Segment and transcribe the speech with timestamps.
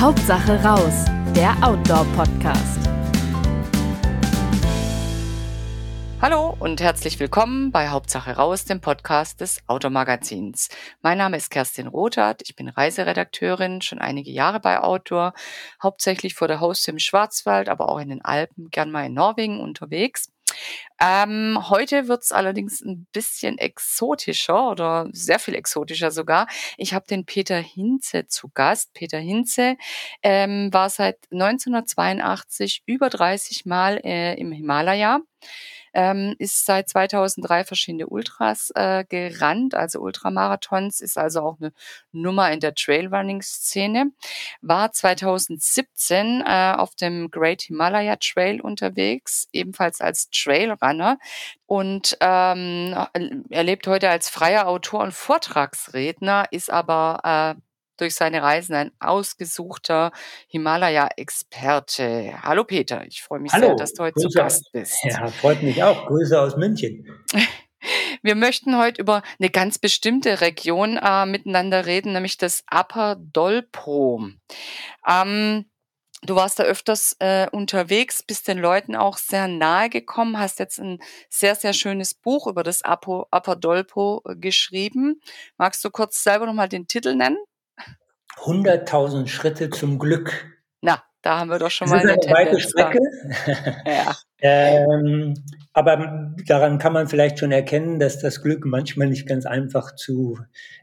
[0.00, 2.88] Hauptsache raus, der Outdoor-Podcast.
[6.22, 10.68] Hallo und herzlich willkommen bei Hauptsache raus, dem Podcast des Outdoor-Magazins.
[11.02, 15.34] Mein Name ist Kerstin Rothat, ich bin Reiseredakteurin, schon einige Jahre bei Outdoor,
[15.82, 19.58] hauptsächlich vor der Haustür im Schwarzwald, aber auch in den Alpen, gern mal in Norwegen
[19.60, 20.30] unterwegs.
[21.00, 26.48] Ähm, heute wird's allerdings ein bisschen exotischer oder sehr viel exotischer sogar.
[26.76, 28.92] Ich habe den Peter Hinze zu Gast.
[28.94, 29.76] Peter Hinze
[30.22, 35.20] ähm, war seit 1982 über 30 Mal äh, im Himalaya
[35.92, 41.72] ähm, ist seit 2003 verschiedene Ultras äh, gerannt, also Ultramarathons, ist also auch eine
[42.12, 44.12] Nummer in der Trailrunning-Szene,
[44.60, 51.18] war 2017 äh, auf dem Great Himalaya Trail unterwegs, ebenfalls als Trailrunner
[51.66, 52.94] und ähm,
[53.50, 57.60] er lebt heute als freier Autor und Vortragsredner, ist aber äh,
[58.00, 60.12] durch seine Reisen ein ausgesuchter
[60.48, 62.42] Himalaya-Experte.
[62.42, 64.96] Hallo Peter, ich freue mich Hallo, sehr, dass du heute Grüße zu Gast bist.
[65.04, 66.06] Ja, freut mich auch.
[66.06, 67.06] Grüße aus München.
[68.22, 74.30] Wir möchten heute über eine ganz bestimmte Region äh, miteinander reden, nämlich das Upper Dolpo.
[75.06, 75.66] Ähm,
[76.22, 80.80] Du warst da öfters äh, unterwegs, bist den Leuten auch sehr nahe gekommen, hast jetzt
[80.80, 85.20] ein sehr, sehr schönes Buch über das Apo, Upper Dolpo äh, geschrieben.
[85.58, 87.38] Magst du kurz selber nochmal den Titel nennen?
[88.44, 90.46] 100.000 Schritte zum Glück.
[90.80, 92.98] Na, da haben wir doch schon das mal ist eine, eine weite Strecke.
[93.86, 94.16] ja.
[94.40, 95.34] ähm,
[95.72, 100.38] aber daran kann man vielleicht schon erkennen, dass das Glück manchmal nicht ganz einfach zu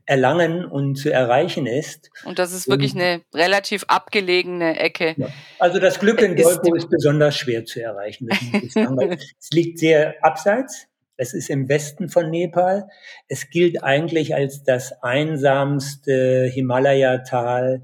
[0.06, 2.10] erlangen und zu erreichen ist.
[2.26, 5.16] Und das ist wirklich und, eine relativ abgelegene Ecke.
[5.18, 5.28] Ja.
[5.60, 8.30] Also das Glück in ist, ist besonders schwer zu erreichen.
[9.40, 10.88] es liegt sehr abseits.
[11.18, 12.88] Es ist im Westen von Nepal.
[13.28, 17.84] Es gilt eigentlich als das einsamste Himalaya-Tal,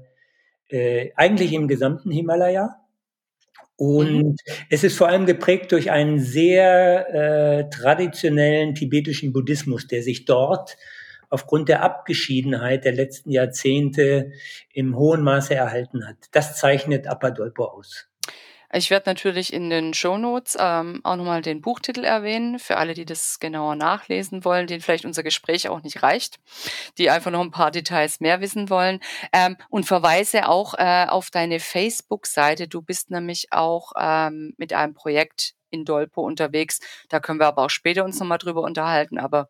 [0.68, 2.76] äh, eigentlich im gesamten Himalaya.
[3.76, 4.36] Und mhm.
[4.70, 10.76] es ist vor allem geprägt durch einen sehr äh, traditionellen tibetischen Buddhismus, der sich dort
[11.30, 14.32] aufgrund der Abgeschiedenheit der letzten Jahrzehnte
[14.72, 16.16] im hohen Maße erhalten hat.
[16.32, 18.11] Das zeichnet Apadolpo aus.
[18.74, 23.04] Ich werde natürlich in den Shownotes ähm, auch nochmal den Buchtitel erwähnen, für alle, die
[23.04, 26.40] das genauer nachlesen wollen, denen vielleicht unser Gespräch auch nicht reicht,
[26.96, 29.00] die einfach noch ein paar Details mehr wissen wollen.
[29.32, 32.66] Ähm, und verweise auch äh, auf deine Facebook-Seite.
[32.66, 36.80] Du bist nämlich auch ähm, mit einem Projekt in Dolpo unterwegs.
[37.10, 39.48] Da können wir aber auch später uns nochmal drüber unterhalten, aber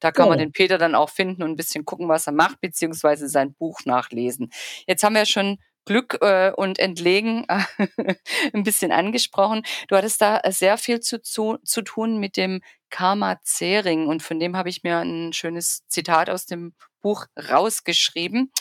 [0.00, 2.60] da kann man den Peter dann auch finden und ein bisschen gucken, was er macht,
[2.60, 4.50] beziehungsweise sein Buch nachlesen.
[4.88, 7.64] Jetzt haben wir ja schon Glück äh, und Entlegen äh,
[8.52, 9.62] ein bisschen angesprochen.
[9.88, 12.60] Du hattest da sehr viel zu, zu, zu tun mit dem
[12.90, 18.52] Karma Zering und von dem habe ich mir ein schönes Zitat aus dem Buch rausgeschrieben.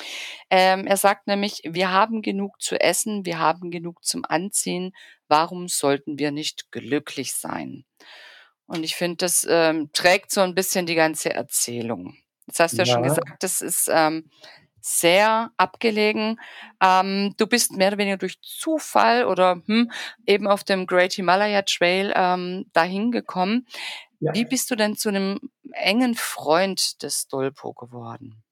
[0.50, 4.94] Ähm, er sagt nämlich, wir haben genug zu essen, wir haben genug zum Anziehen,
[5.28, 7.86] warum sollten wir nicht glücklich sein?
[8.66, 12.16] Und ich finde, das ähm, trägt so ein bisschen die ganze Erzählung.
[12.48, 14.30] Das hast du ja, ja schon gesagt, das ist ähm,
[14.82, 16.40] sehr abgelegen.
[16.82, 19.92] Ähm, du bist mehr oder weniger durch Zufall oder hm,
[20.26, 23.68] eben auf dem Great Himalaya Trail ähm, dahin gekommen.
[24.20, 24.34] Ja.
[24.34, 25.40] Wie bist du denn zu einem
[25.74, 28.44] engen Freund des Dolpo geworden?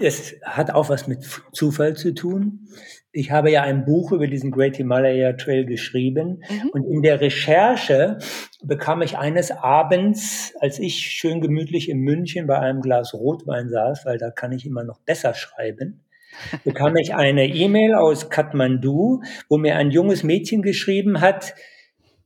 [0.00, 2.68] Es hat auch was mit Zufall zu tun.
[3.10, 6.68] Ich habe ja ein Buch über diesen Great Himalaya Trail geschrieben mhm.
[6.72, 8.18] und in der Recherche
[8.62, 14.06] bekam ich eines Abends, als ich schön gemütlich in München bei einem Glas Rotwein saß,
[14.06, 16.04] weil da kann ich immer noch besser schreiben,
[16.64, 21.54] bekam ich eine E-Mail aus Kathmandu, wo mir ein junges Mädchen geschrieben hat,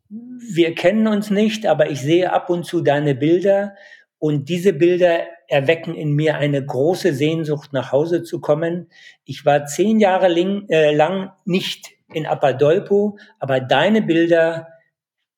[0.08, 3.74] wir kennen uns nicht, aber ich sehe ab und zu deine Bilder
[4.18, 8.88] und diese Bilder erwecken in mir eine große Sehnsucht, nach Hause zu kommen.
[9.24, 14.68] Ich war zehn Jahre lang, äh, lang nicht in Apadolpo, aber deine Bilder,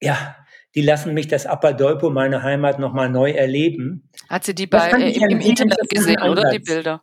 [0.00, 0.36] ja,
[0.74, 4.08] die lassen mich das Apadolpo, meine Heimat, nochmal neu erleben.
[4.28, 7.02] Hat sie die bei, äh, im Internet gesehen, oder die Bilder?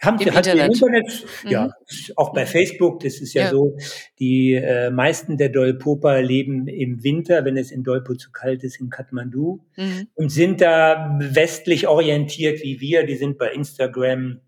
[0.00, 0.74] Haben Sie, hat Internet.
[0.74, 1.50] Internet, mhm.
[1.50, 1.70] ja,
[2.16, 3.50] auch bei Facebook, das ist ja, ja.
[3.50, 3.76] so,
[4.18, 8.80] die äh, meisten der Dolpoper leben im Winter, wenn es in Dolpo zu kalt ist,
[8.80, 10.08] in Kathmandu mhm.
[10.14, 14.40] und sind da westlich orientiert wie wir, die sind bei Instagram,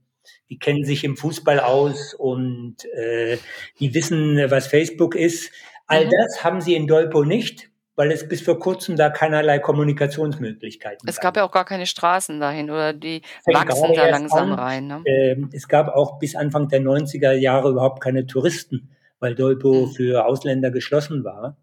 [0.48, 3.36] die kennen sich im Fußball aus und äh,
[3.80, 5.50] die wissen, was Facebook ist.
[5.86, 6.10] All mhm.
[6.10, 7.69] das haben sie in Dolpo nicht
[8.00, 11.10] weil es bis vor kurzem da keinerlei Kommunikationsmöglichkeiten gab.
[11.10, 14.58] Es gab ja auch gar keine Straßen dahin oder die wachsen da langsam an.
[14.58, 14.86] rein.
[14.86, 15.02] Ne?
[15.04, 18.88] Äh, es gab auch bis Anfang der 90er Jahre überhaupt keine Touristen,
[19.18, 19.90] weil Dolpo mhm.
[19.90, 21.58] für Ausländer geschlossen war.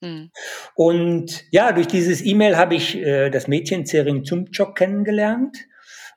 [0.00, 0.30] Mhm.
[0.74, 5.58] Und ja, durch dieses E-Mail habe ich äh, das Mädchen Zering Zumchok kennengelernt.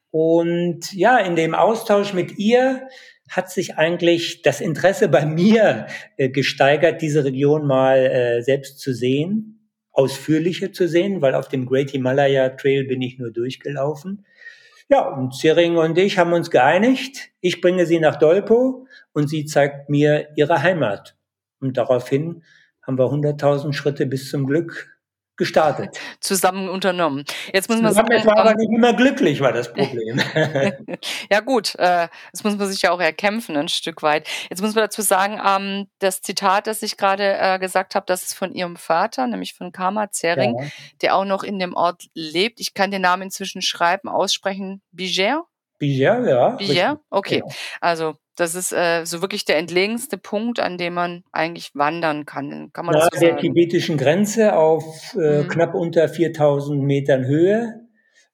[0.09, 2.87] Und ja, in dem Austausch mit ihr
[3.29, 8.93] hat sich eigentlich das Interesse bei mir äh, gesteigert, diese Region mal äh, selbst zu
[8.93, 9.54] sehen,
[9.95, 14.25] ausführlicher zu sehen, weil auf dem Great Himalaya Trail bin ich nur durchgelaufen.
[14.87, 17.31] Ja, und Sering und ich haben uns geeinigt.
[17.41, 21.17] Ich bringe sie nach Dolpo und sie zeigt mir ihre Heimat.
[21.59, 22.43] Und daraufhin
[22.83, 24.94] haben wir 100.000 Schritte bis zum Glück
[25.37, 25.97] gestartet.
[26.19, 27.25] Zusammen unternommen.
[27.53, 30.21] Jetzt muss man sagen, war aber nicht immer glücklich, war das Problem.
[31.29, 34.27] ja gut, äh, das muss man sich ja auch erkämpfen ein Stück weit.
[34.49, 38.23] Jetzt muss man dazu sagen, ähm, das Zitat, das ich gerade äh, gesagt habe, das
[38.23, 40.67] ist von ihrem Vater, nämlich von Karma Zering, ja.
[41.01, 42.59] der auch noch in dem Ort lebt.
[42.59, 44.81] Ich kann den Namen inzwischen schreiben, aussprechen.
[44.91, 45.45] Biger?
[45.77, 46.49] Biger, ja.
[46.51, 46.99] Biger?
[47.09, 47.43] Okay.
[47.45, 47.55] Ja.
[47.81, 52.69] Also das ist äh, so wirklich der entlegenste Punkt, an dem man eigentlich wandern kann.
[52.73, 55.47] Kann man Nahe so der tibetischen Grenze auf äh, mhm.
[55.47, 57.81] knapp unter 4000 Metern Höhe.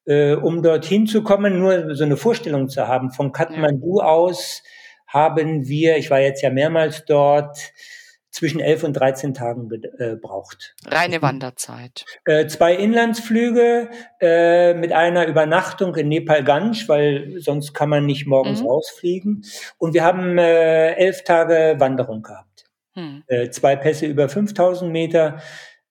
[0.05, 4.05] Äh, um dorthin zu kommen, nur so eine Vorstellung zu haben, von Kathmandu ja.
[4.05, 4.63] aus
[5.05, 7.55] haben wir, ich war jetzt ja mehrmals dort,
[8.31, 10.75] zwischen 11 und 13 Tagen gebraucht.
[10.85, 12.05] Äh, Reine Wanderzeit.
[12.25, 13.89] Äh, zwei Inlandsflüge
[14.21, 18.67] äh, mit einer Übernachtung in Nepal-Ganj, weil sonst kann man nicht morgens mhm.
[18.67, 19.43] rausfliegen.
[19.77, 22.69] Und wir haben äh, elf Tage Wanderung gehabt.
[22.95, 23.23] Mhm.
[23.27, 25.41] Äh, zwei Pässe über 5000 Meter.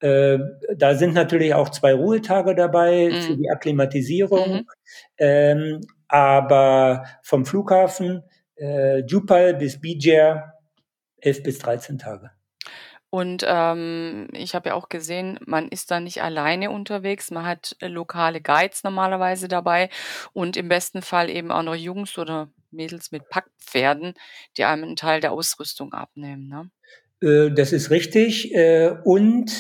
[0.01, 0.39] Äh,
[0.77, 3.21] da sind natürlich auch zwei Ruhetage dabei mhm.
[3.21, 4.53] für die Akklimatisierung.
[4.53, 4.67] Mhm.
[5.19, 8.23] Ähm, aber vom Flughafen
[8.57, 10.60] äh, Jupal bis Bijar
[11.21, 12.31] 11 bis 13 Tage.
[13.11, 17.33] Und ähm, ich habe ja auch gesehen, man ist da nicht alleine unterwegs.
[17.33, 19.91] Man hat äh, lokale Guides normalerweise dabei
[20.33, 24.15] und im besten Fall eben auch noch Jungs oder Mädels mit Packpferden,
[24.57, 26.47] die einem einen Teil der Ausrüstung abnehmen.
[26.47, 26.71] Ne?
[27.21, 28.55] Äh, das ist richtig.
[28.55, 29.51] Äh, und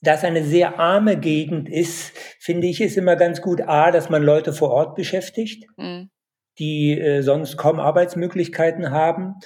[0.00, 4.10] da es eine sehr arme Gegend ist, finde ich es immer ganz gut, A, dass
[4.10, 5.66] man Leute vor Ort beschäftigt.
[5.76, 6.10] Mhm
[6.58, 9.36] die äh, sonst kaum Arbeitsmöglichkeiten haben.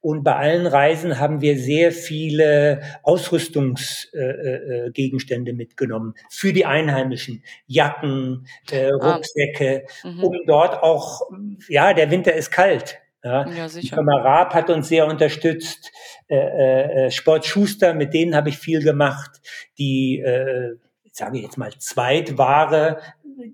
[0.00, 7.42] Und bei allen Reisen haben wir sehr viele Ausrüstungsgegenstände äh, äh, mitgenommen für die Einheimischen.
[7.66, 9.14] Jacken, äh, ah.
[9.14, 10.08] Rucksäcke, ah.
[10.08, 10.24] mhm.
[10.24, 11.22] um dort auch,
[11.68, 12.98] ja, der Winter ist kalt.
[13.24, 13.82] Ja, ja sicher.
[13.82, 15.92] Die Firma Raab hat uns sehr unterstützt.
[16.28, 19.40] Äh, äh, Sport Schuster, mit denen habe ich viel gemacht.
[19.78, 20.72] Die, äh,
[21.12, 22.98] sage ich jetzt mal, Zweitware,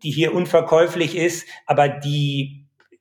[0.02, 2.57] die hier unverkäuflich ist, aber die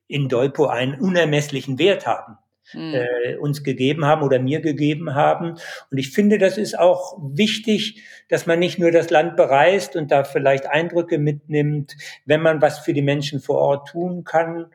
[0.08, 2.38] in Dolpo einen unermesslichen Wert haben.
[2.74, 2.96] Mhm.
[2.96, 5.52] Äh, uns gegeben haben oder mir gegeben haben.
[5.90, 10.12] Und ich finde, das ist auch wichtig, dass man nicht nur das Land bereist und
[10.12, 11.96] da vielleicht Eindrücke mitnimmt.
[12.26, 14.66] Wenn man was für die Menschen vor Ort tun kann,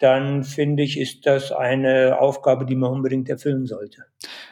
[0.00, 4.06] dann finde ich, ist das eine Aufgabe, die man unbedingt erfüllen sollte.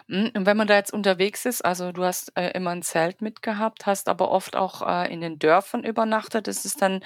[0.08, 3.22] Hm, und wenn man da jetzt unterwegs ist, also du hast äh, immer ein Zelt
[3.22, 6.46] mitgehabt, hast aber oft auch äh, in den Dörfern übernachtet.
[6.46, 7.00] Das ist dann,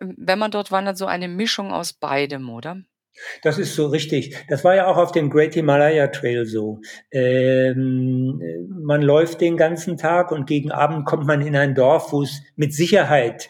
[0.00, 2.78] wenn man dort wandert, so eine Mischung aus beidem, oder?
[3.42, 4.36] Das ist so richtig.
[4.48, 6.80] Das war ja auch auf dem Great Himalaya Trail so.
[7.10, 12.22] Ähm, man läuft den ganzen Tag und gegen Abend kommt man in ein Dorf, wo
[12.22, 13.48] es mit Sicherheit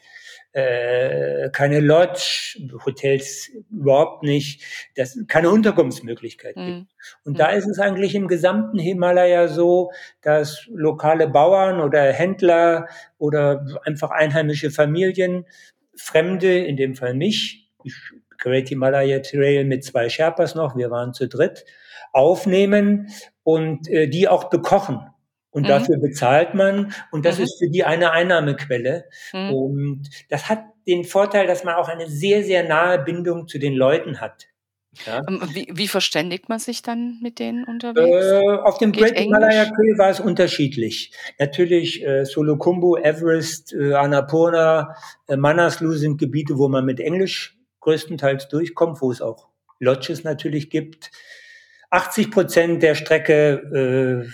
[0.56, 2.56] äh, keine Lodge,
[2.86, 4.62] Hotels überhaupt nicht,
[4.94, 6.66] das keine Unterkunftsmöglichkeit mhm.
[6.66, 6.94] gibt.
[7.24, 7.36] Und mhm.
[7.36, 9.92] da ist es eigentlich im gesamten Himalaya so,
[10.22, 12.88] dass lokale Bauern oder Händler
[13.18, 15.44] oder einfach einheimische Familien
[15.94, 17.94] Fremde, in dem Fall mich, ich
[18.38, 21.66] Great Himalaya Trail mit zwei Sherpas noch, wir waren zu dritt,
[22.14, 23.08] aufnehmen
[23.42, 25.00] und äh, die auch bekochen.
[25.56, 25.68] Und mhm.
[25.68, 26.92] dafür bezahlt man.
[27.10, 27.44] Und das mhm.
[27.44, 29.06] ist für die eine Einnahmequelle.
[29.32, 29.54] Mhm.
[29.54, 33.72] Und das hat den Vorteil, dass man auch eine sehr, sehr nahe Bindung zu den
[33.72, 34.48] Leuten hat.
[35.06, 35.22] Ja.
[35.26, 38.26] Ähm, wie, wie, verständigt man sich dann mit denen unterwegs?
[38.26, 41.12] Äh, auf dem Geht Great Himalaya Trail war es unterschiedlich.
[41.38, 44.94] Natürlich äh, Solokumbu, Everest, äh, Annapurna,
[45.26, 49.48] äh, Manaslu sind Gebiete, wo man mit Englisch größtenteils durchkommt, wo es auch
[49.78, 51.10] Lodges natürlich gibt.
[51.88, 54.30] 80 Prozent der Strecke äh,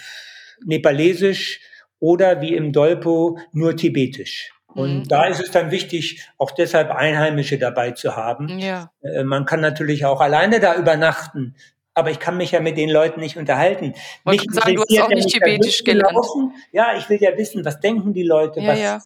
[0.67, 1.61] Nepalesisch
[1.99, 4.53] oder wie im Dolpo nur Tibetisch.
[4.75, 5.09] Und mhm.
[5.09, 8.59] da ist es dann wichtig, auch deshalb Einheimische dabei zu haben.
[8.59, 8.91] Ja.
[9.03, 11.55] Äh, man kann natürlich auch alleine da übernachten,
[11.95, 13.95] aber ich kann mich ja mit den Leuten nicht unterhalten.
[14.25, 16.15] Mich sagen, du hast auch nicht Tibetisch gelernt.
[16.15, 16.55] Laufen.
[16.73, 18.99] Ja, ich will ja wissen, was denken die Leute, ja, was, ja.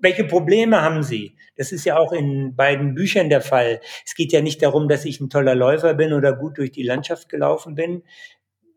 [0.00, 1.36] welche Probleme haben sie?
[1.56, 3.80] Das ist ja auch in beiden Büchern der Fall.
[4.06, 6.84] Es geht ja nicht darum, dass ich ein toller Läufer bin oder gut durch die
[6.84, 8.02] Landschaft gelaufen bin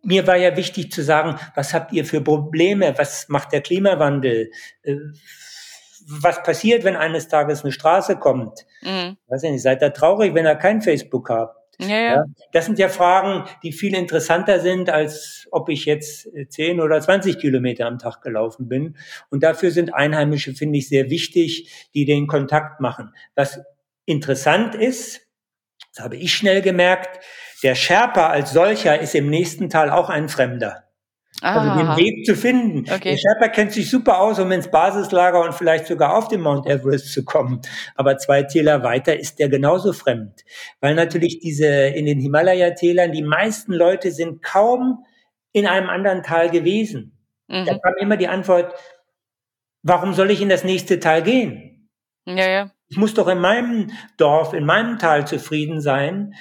[0.03, 2.93] mir war ja wichtig zu sagen, was habt ihr für Probleme?
[2.97, 4.51] Was macht der Klimawandel?
[4.83, 4.95] Äh,
[6.07, 8.65] was passiert, wenn eines Tages eine Straße kommt?
[8.81, 9.17] Mhm.
[9.27, 11.57] Weiß ich nicht, seid ihr traurig, wenn ihr kein Facebook habt?
[11.79, 12.15] Ja, ja.
[12.15, 17.01] ja, das sind ja Fragen, die viel interessanter sind, als ob ich jetzt 10 oder
[17.01, 18.97] 20 Kilometer am Tag gelaufen bin.
[19.29, 23.13] Und dafür sind Einheimische, finde ich, sehr wichtig, die den Kontakt machen.
[23.35, 23.59] Was
[24.05, 25.21] interessant ist,
[25.93, 27.19] das habe ich schnell gemerkt,
[27.63, 30.83] Der Sherpa als solcher ist im nächsten Tal auch ein Fremder.
[31.41, 32.81] Also den Weg zu finden.
[32.91, 33.11] Okay.
[33.11, 36.67] Der Sherpa kennt sich super aus, um ins Basislager und vielleicht sogar auf den Mount
[36.67, 37.61] Everest zu kommen.
[37.95, 40.43] Aber zwei Täler weiter ist der genauso fremd.
[40.81, 45.03] Weil natürlich diese, in den Himalaya-Tälern, die meisten Leute sind kaum
[45.51, 47.17] in einem anderen Tal gewesen.
[47.47, 47.65] Mhm.
[47.65, 48.75] Da kam immer die Antwort,
[49.81, 51.89] warum soll ich in das nächste Tal gehen?
[52.25, 52.71] Ja, ja.
[52.91, 56.33] Ich muss doch in meinem Dorf, in meinem Tal zufrieden sein.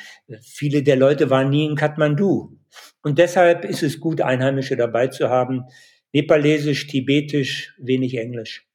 [0.43, 2.59] Viele der Leute waren nie in Kathmandu.
[3.03, 5.67] Und deshalb ist es gut, Einheimische dabei zu haben.
[6.13, 8.67] Nepalesisch, Tibetisch, wenig Englisch.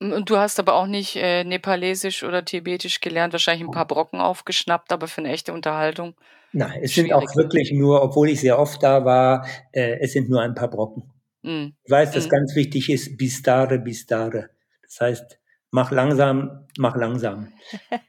[0.00, 4.20] Und du hast aber auch nicht äh, Nepalesisch oder Tibetisch gelernt, wahrscheinlich ein paar Brocken
[4.20, 6.16] aufgeschnappt, aber für eine echte Unterhaltung.
[6.52, 10.28] Nein, es sind auch wirklich nur, obwohl ich sehr oft da war, äh, es sind
[10.28, 11.04] nur ein paar Brocken.
[11.42, 11.68] Mm.
[11.84, 12.30] Ich weiß, dass mm.
[12.30, 14.50] ganz wichtig ist, bistare, bistare.
[14.82, 15.38] Das heißt,
[15.72, 17.52] mach langsam, mach langsam.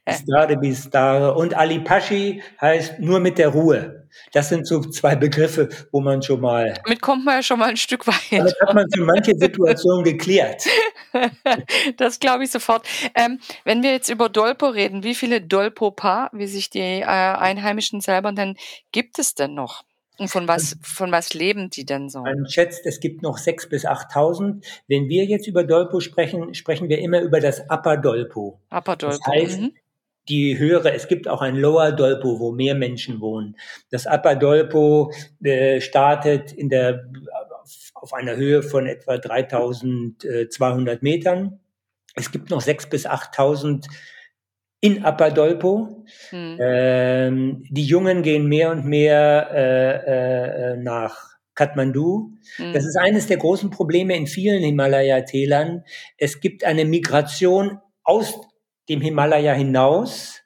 [0.06, 1.34] Bistare, bistare.
[1.34, 4.08] Und Alipashi heißt nur mit der Ruhe.
[4.32, 6.76] Das sind so zwei Begriffe, wo man schon mal.
[6.84, 8.16] Damit kommt man ja schon mal ein Stück weit.
[8.32, 10.66] Damit hat man für manche Situationen geklärt.
[11.98, 12.86] das glaube ich sofort.
[13.16, 18.02] Ähm, wenn wir jetzt über Dolpo reden, wie viele Dolpo-Paar, wie sich die äh, Einheimischen
[18.02, 18.56] selber nennen,
[18.92, 19.84] gibt es denn noch?
[20.20, 22.22] Und von was, von was leben die denn so?
[22.22, 24.64] Man schätzt, es gibt noch 6.000 bis 8.000.
[24.88, 28.60] Wenn wir jetzt über Dolpo sprechen, sprechen wir immer über das Upper Dolpo.
[28.70, 29.18] Upper Dolpo.
[29.18, 29.74] Das heißt, mhm.
[30.30, 33.58] die höhere, es gibt auch ein Lower Dolpo, wo mehr Menschen wohnen.
[33.90, 35.12] Das Upper Dolpo
[35.44, 37.10] äh, startet in der,
[37.96, 41.60] auf einer Höhe von etwa 3.200 Metern.
[42.16, 43.88] Es gibt noch 6.000 bis 8.000
[44.84, 46.04] in Apadolpo.
[46.30, 46.58] Hm.
[46.60, 52.34] Ähm, die Jungen gehen mehr und mehr äh, äh, nach Kathmandu.
[52.58, 52.74] Hm.
[52.74, 55.86] Das ist eines der großen Probleme in vielen Himalaya-Tälern.
[56.18, 58.42] Es gibt eine Migration aus
[58.90, 60.42] dem Himalaya hinaus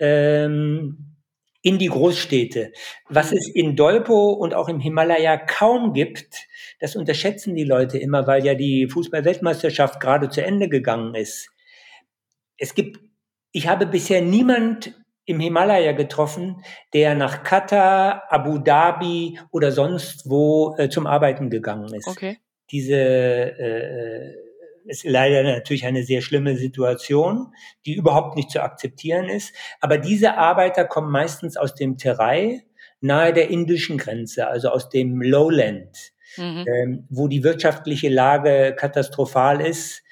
[0.00, 1.14] ähm,
[1.62, 2.72] in die Großstädte.
[3.08, 3.38] Was hm.
[3.38, 6.48] es in Dolpo und auch im Himalaya kaum gibt,
[6.80, 11.50] das unterschätzen die Leute immer, weil ja die Fußball-Weltmeisterschaft gerade zu Ende gegangen ist.
[12.58, 13.05] Es gibt
[13.56, 14.92] ich habe bisher niemand
[15.24, 21.94] im Himalaya getroffen, der nach Katar, Abu Dhabi oder sonst wo äh, zum Arbeiten gegangen
[21.94, 22.06] ist.
[22.06, 22.36] Okay.
[22.70, 24.34] Diese äh,
[24.84, 27.54] ist leider natürlich eine sehr schlimme Situation,
[27.86, 29.54] die überhaupt nicht zu akzeptieren ist.
[29.80, 32.60] Aber diese Arbeiter kommen meistens aus dem Terai,
[33.00, 36.66] nahe der indischen Grenze, also aus dem Lowland, mhm.
[36.68, 40.02] ähm, wo die wirtschaftliche Lage katastrophal ist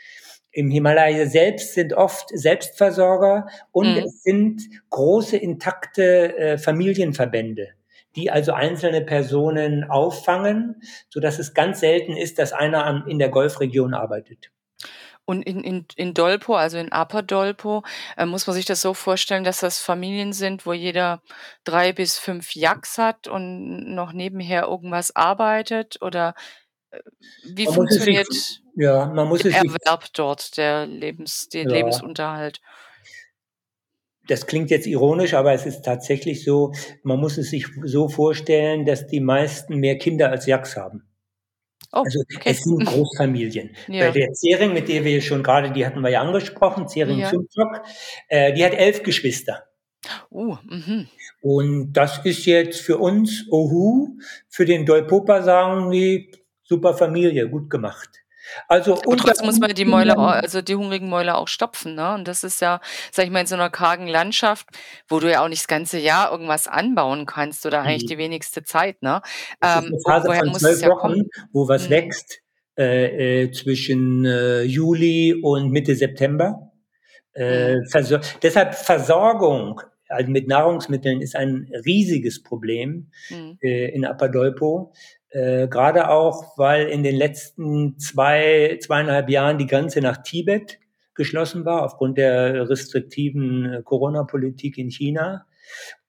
[0.54, 4.04] im Himalaya selbst sind oft Selbstversorger und mhm.
[4.04, 7.70] es sind große intakte äh, Familienverbände,
[8.14, 13.18] die also einzelne Personen auffangen, so dass es ganz selten ist, dass einer an, in
[13.18, 14.52] der Golfregion arbeitet.
[15.26, 17.82] Und in, in, in Dolpo, also in Upper Dolpo,
[18.16, 21.22] äh, muss man sich das so vorstellen, dass das Familien sind, wo jeder
[21.64, 26.00] drei bis fünf Yaks hat und noch nebenher irgendwas arbeitet?
[26.02, 26.34] Oder
[26.90, 27.00] äh,
[27.44, 28.28] wie man funktioniert
[28.76, 31.70] ja, man muss der Erwerb dort, der, Lebens, der ja.
[31.70, 32.60] Lebensunterhalt?
[34.26, 38.86] Das klingt jetzt ironisch, aber es ist tatsächlich so, man muss es sich so vorstellen,
[38.86, 41.06] dass die meisten mehr Kinder als Yaks haben.
[41.92, 42.40] Oh, also okay.
[42.44, 43.76] es sind Großfamilien.
[43.86, 44.06] Ja.
[44.06, 47.30] Bei der Zering, mit der wir schon gerade, die hatten wir ja angesprochen, Zering ja.
[48.28, 49.64] äh, die hat elf Geschwister.
[50.30, 51.08] Uh, mhm.
[51.40, 56.30] Und das ist jetzt für uns, ohu, für den Dolpopa sagen die,
[56.62, 58.23] super Familie, gut gemacht.
[58.68, 62.14] Also und trotzdem muss man die Mäuler, also die hungrigen Mäuler auch stopfen, ne?
[62.14, 64.68] Und das ist ja, sag ich mal, in so einer kargen Landschaft,
[65.08, 68.64] wo du ja auch nicht das ganze Jahr irgendwas anbauen kannst oder eigentlich die wenigste
[68.64, 69.22] Zeit, ne?
[69.62, 71.22] Ähm, ist eine Phase von zwölf Wochen,
[71.52, 71.90] wo was mhm.
[71.90, 72.40] wächst
[72.76, 76.72] äh, äh, zwischen äh, Juli und Mitte September.
[77.34, 77.86] Äh, mhm.
[77.86, 83.58] Versor deshalb Versorgung also mit Nahrungsmitteln ist ein riesiges Problem mhm.
[83.62, 84.92] äh, in Apadolpo.
[85.34, 90.78] Äh, Gerade auch, weil in den letzten zwei, zweieinhalb Jahren die Grenze nach Tibet
[91.14, 95.46] geschlossen war, aufgrund der restriktiven äh, Corona-Politik in China.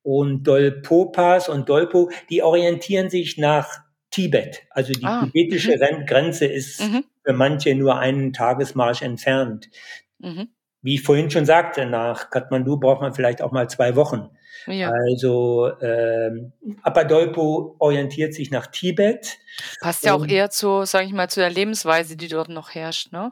[0.03, 3.79] Und Dolpopas und Dolpo, die orientieren sich nach
[4.11, 4.61] Tibet.
[4.69, 6.05] Also die ah, tibetische mhm.
[6.05, 7.03] Grenze ist mhm.
[7.23, 9.71] für manche nur einen Tagesmarsch entfernt.
[10.19, 10.49] Mhm.
[10.83, 14.29] Wie ich vorhin schon sagte, nach Kathmandu braucht man vielleicht auch mal zwei Wochen.
[14.67, 14.91] Ja.
[14.91, 19.37] Also ähm, Apadolpo orientiert sich nach Tibet.
[19.81, 23.11] Passt ja auch eher zu, sage ich mal, zu der Lebensweise, die dort noch herrscht,
[23.11, 23.31] ne?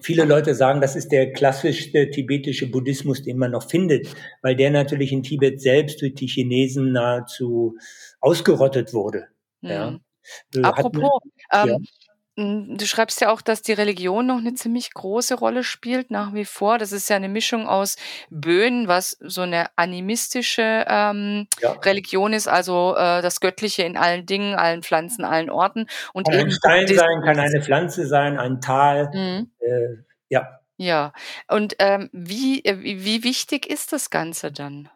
[0.00, 4.08] Viele Leute sagen, das ist der klassischste tibetische Buddhismus, den man noch findet,
[4.42, 7.76] weil der natürlich in Tibet selbst durch die Chinesen nahezu
[8.20, 9.28] ausgerottet wurde.
[9.60, 9.70] Mhm.
[9.70, 10.00] Ja.
[10.62, 11.20] Apropos,
[11.52, 11.76] ähm, ja.
[12.38, 16.34] Hm, du schreibst ja auch, dass die Religion noch eine ziemlich große Rolle spielt nach
[16.34, 16.78] wie vor.
[16.78, 17.96] Das ist ja eine Mischung aus
[18.30, 21.72] Böen, was so eine animistische, ähm, Ja.
[21.72, 26.34] Religion ist, also, äh, das Göttliche in allen Dingen, allen Pflanzen, allen Orten und Kann
[26.34, 29.10] ein eben Stein sein, kann eine Pflanze sein, ein Tal.
[29.12, 29.50] Mhm.
[29.58, 30.60] Äh, ja.
[30.76, 31.12] Ja.
[31.48, 34.88] Und, ähm, wie äh, wie wie wichtig ist das Ganze dann?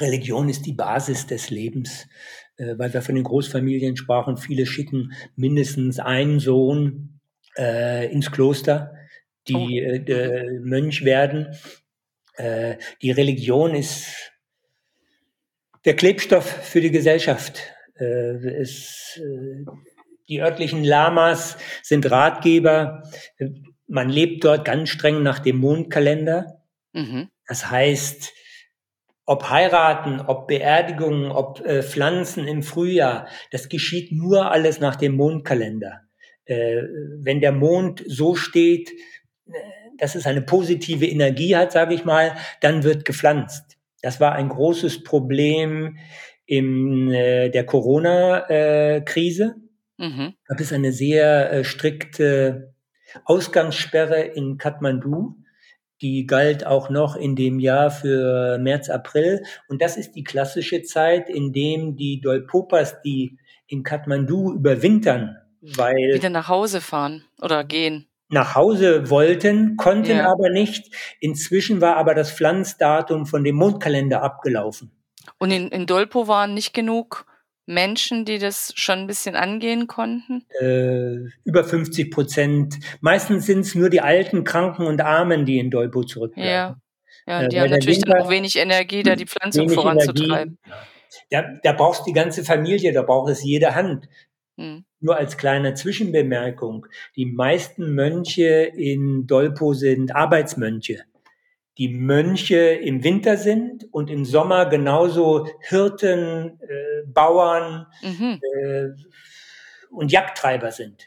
[0.00, 2.06] Religion ist die Basis des Lebens,
[2.56, 4.36] äh, weil wir von den Großfamilien sprachen.
[4.36, 7.20] Viele schicken mindestens einen Sohn
[7.58, 9.66] äh, ins Kloster, Oh.
[9.66, 10.06] die äh, Mhm.
[10.08, 11.48] äh, Mönch werden.
[12.36, 14.32] Äh, die Religion ist
[15.84, 17.60] der Klebstoff für die Gesellschaft.
[17.98, 18.04] Äh,
[18.60, 19.64] es, äh,
[20.28, 23.02] die örtlichen Lamas sind Ratgeber.
[23.88, 26.62] Man lebt dort ganz streng nach dem Mondkalender.
[26.92, 27.28] Mhm.
[27.48, 28.32] Das heißt,
[29.32, 35.16] ob heiraten, ob Beerdigungen, ob äh, Pflanzen im Frühjahr, das geschieht nur alles nach dem
[35.16, 36.02] Mondkalender.
[36.44, 36.82] Äh,
[37.18, 39.52] wenn der Mond so steht, äh,
[39.96, 43.78] dass es eine positive Energie hat, sage ich mal, dann wird gepflanzt.
[44.02, 45.96] Das war ein großes Problem
[46.44, 49.54] in äh, der Corona-Krise.
[49.96, 50.34] Mhm.
[50.46, 52.74] gab es eine sehr äh, strikte
[53.24, 55.36] Ausgangssperre in Kathmandu.
[56.02, 59.42] Die galt auch noch in dem Jahr für März, April.
[59.68, 65.94] Und das ist die klassische Zeit, in dem die Dolpopas, die in Kathmandu überwintern, weil
[66.14, 68.06] Wieder nach Hause fahren oder gehen.
[68.28, 70.30] nach Hause wollten, konnten Ja.
[70.32, 70.92] aber nicht.
[71.20, 74.90] Inzwischen war aber das Pflanzdatum von dem Mondkalender abgelaufen.
[75.38, 77.26] Und in in Dolpo waren nicht genug
[77.66, 80.44] Menschen, die das schon ein bisschen angehen konnten?
[80.60, 82.78] Äh, über 50 Prozent.
[83.00, 86.50] Meistens sind es nur die Alten, Kranken und Armen, die in Dolpo zurückbleiben.
[86.50, 86.76] Ja.
[87.26, 90.58] Ja, Äh, die haben natürlich dann auch wenig Energie, da die Pflanzung voranzutreiben.
[91.30, 94.08] Da, da brauchst du die ganze Familie, da braucht es jede Hand.
[94.56, 94.84] Mhm.
[95.00, 96.86] Nur als kleine Zwischenbemerkung.
[97.16, 101.04] Die meisten Mönche in Dolpo sind Arbeitsmönche.
[101.78, 108.40] Die Mönche im Winter sind und im Sommer genauso Hirten, äh, Bauern Mhm.
[108.62, 108.88] äh,
[109.90, 111.04] und Jagdtreiber sind.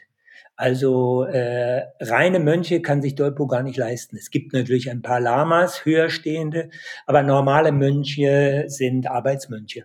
[0.56, 4.16] Also äh, reine Mönche kann sich Dolpo gar nicht leisten.
[4.16, 6.70] Es gibt natürlich ein paar Lamas, höherstehende,
[7.04, 9.84] aber normale Mönche sind Arbeitsmönche.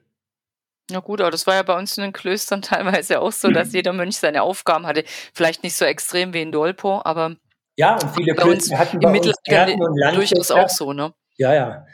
[0.90, 2.62] Ja gut, aber das war ja bei uns in den Klöstern
[3.02, 5.04] teilweise auch so, dass jeder Mönch seine Aufgaben hatte.
[5.34, 7.36] Vielleicht nicht so extrem wie in Dolpo, aber
[7.78, 10.94] Ja, und viele bei uns Klöster hatten im bei uns Gärten und durchaus auch so,
[10.94, 11.14] ne?
[11.38, 11.86] Ja, ja.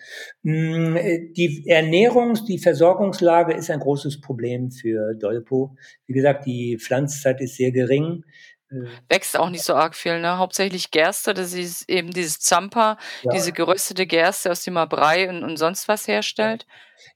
[0.44, 5.76] Mm, äh, Die Ernährungs-, die Versorgungslage ist ein großes Problem für Dolpo.
[6.08, 8.26] Wie gesagt, die Pflanzzeit ist sehr gering.
[8.70, 10.38] Äh, Wächst auch nicht so arg viel, ne?
[10.38, 13.32] Hauptsächlich Gerste, das ist eben dieses Zampa, Ja.
[13.34, 16.66] diese geröstete Gerste, aus dem man Brei und, und sonst was herstellt.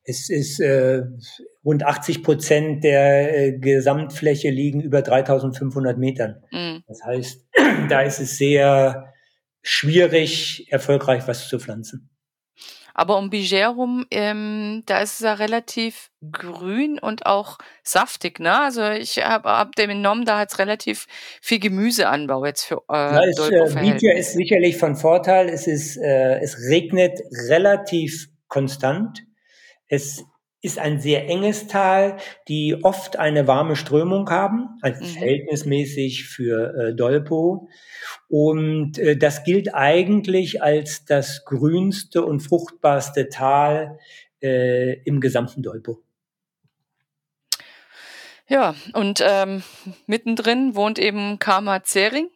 [0.03, 1.01] Es ist äh,
[1.65, 6.43] rund 80 Prozent der äh, Gesamtfläche liegen über 3500 Metern.
[6.51, 6.83] Mhm.
[6.87, 7.47] Das heißt,
[7.89, 9.11] da ist es sehr
[9.61, 12.10] schwierig, erfolgreich was zu pflanzen.
[13.01, 18.61] Aber um Biger rum, ähm, da ist es ja relativ grün und auch saftig, ne?
[18.61, 21.07] Also ich habe hab dem entnommen, da hat's relativ
[21.41, 25.49] viel Gemüseanbau jetzt für äh, Ja, es, äh, Bitia ist sicherlich von Vorteil.
[25.49, 29.23] Es ist, äh, es regnet relativ konstant.
[29.87, 30.23] Es
[30.61, 35.07] ist ein sehr enges Tal, die oft eine warme Strömung haben, also Mhm.
[35.07, 37.67] verhältnismäßig für äh, Dolpo.
[38.29, 43.97] Und äh, das gilt eigentlich als das grünste und fruchtbarste Tal
[44.41, 46.03] äh, im gesamten Dolpo.
[48.47, 49.63] Ja, und ähm,
[50.07, 52.29] mittendrin wohnt eben Karma Zering,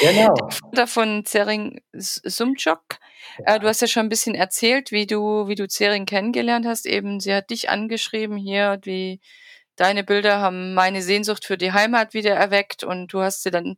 [0.00, 0.34] Genau.
[0.34, 2.98] der Vater von Zering Sumchok.
[3.44, 6.86] Äh, du hast ja schon ein bisschen erzählt, wie du, wie du Zering kennengelernt hast.
[6.86, 9.20] Eben, sie hat dich angeschrieben hier, wie
[9.76, 13.76] deine Bilder haben meine Sehnsucht für die Heimat wieder erweckt und du hast sie dann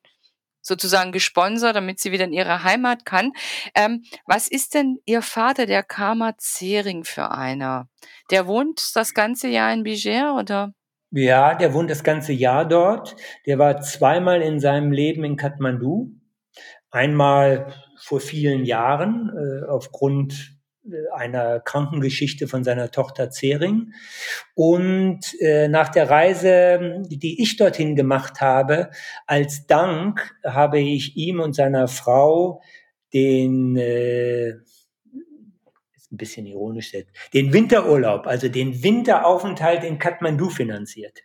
[0.62, 3.32] sozusagen gesponsert, damit sie wieder in ihre Heimat kann.
[3.74, 7.88] Ähm, was ist denn ihr Vater, der Karma Zering, für einer?
[8.30, 10.72] Der wohnt das ganze Jahr in Biger oder?
[11.10, 13.16] Ja, der wohnt das ganze Jahr dort.
[13.46, 16.12] Der war zweimal in seinem Leben in Kathmandu.
[16.92, 23.92] Einmal vor vielen Jahren äh, aufgrund äh, einer Krankengeschichte von seiner Tochter Zering.
[24.54, 28.90] Und äh, nach der Reise, die ich dorthin gemacht habe,
[29.26, 32.60] als Dank habe ich ihm und seiner Frau
[33.14, 34.50] den äh,
[36.12, 36.92] ein bisschen ironisch
[37.32, 41.22] den Winterurlaub, also den Winteraufenthalt in Kathmandu finanziert.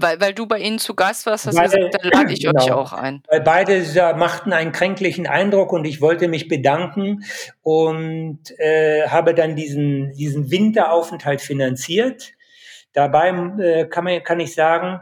[0.00, 2.54] Weil, weil du bei ihnen zu Gast warst, hast du gesagt, dann lade ich euch
[2.64, 2.76] genau.
[2.76, 3.22] auch ein.
[3.28, 3.82] Weil beide
[4.16, 7.24] machten einen kränklichen Eindruck und ich wollte mich bedanken
[7.62, 12.32] und äh, habe dann diesen, diesen Winteraufenthalt finanziert.
[12.92, 15.00] Dabei äh, kann, man, kann ich sagen,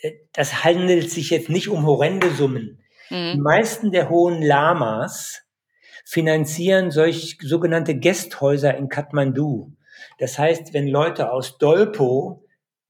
[0.00, 2.82] äh, das handelt sich jetzt nicht um horrende Summen.
[3.10, 3.32] Mhm.
[3.34, 5.42] Die meisten der hohen Lamas
[6.04, 9.72] finanzieren solch sogenannte Gästhäuser in Kathmandu.
[10.18, 12.41] Das heißt, wenn Leute aus Dolpo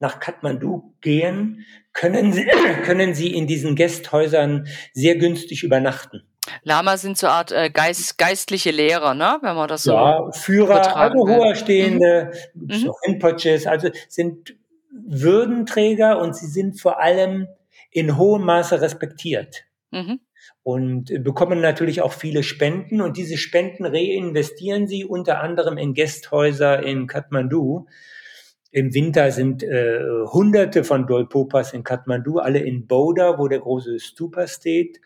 [0.03, 2.45] nach Kathmandu gehen, können sie,
[2.85, 6.25] können sie in diesen Gästhäusern sehr günstig übernachten.
[6.65, 9.39] Lama sind so eine Art äh, Geist, geistliche Lehrer, ne?
[9.43, 9.93] wenn man das so.
[9.93, 12.91] Ja, Führer, also Hoherstehende, mhm.
[13.07, 14.57] Rinpoches, also sind
[14.91, 17.47] Würdenträger und sie sind vor allem
[17.91, 19.65] in hohem Maße respektiert.
[19.93, 20.19] Mhm.
[20.65, 26.83] Und bekommen natürlich auch viele Spenden und diese Spenden reinvestieren sie unter anderem in Gästhäuser
[26.83, 27.87] in Kathmandu.
[28.73, 30.01] Im Winter sind äh,
[30.33, 34.99] Hunderte von Dolpopas in Kathmandu, alle in Boda, wo der große Stupa steht.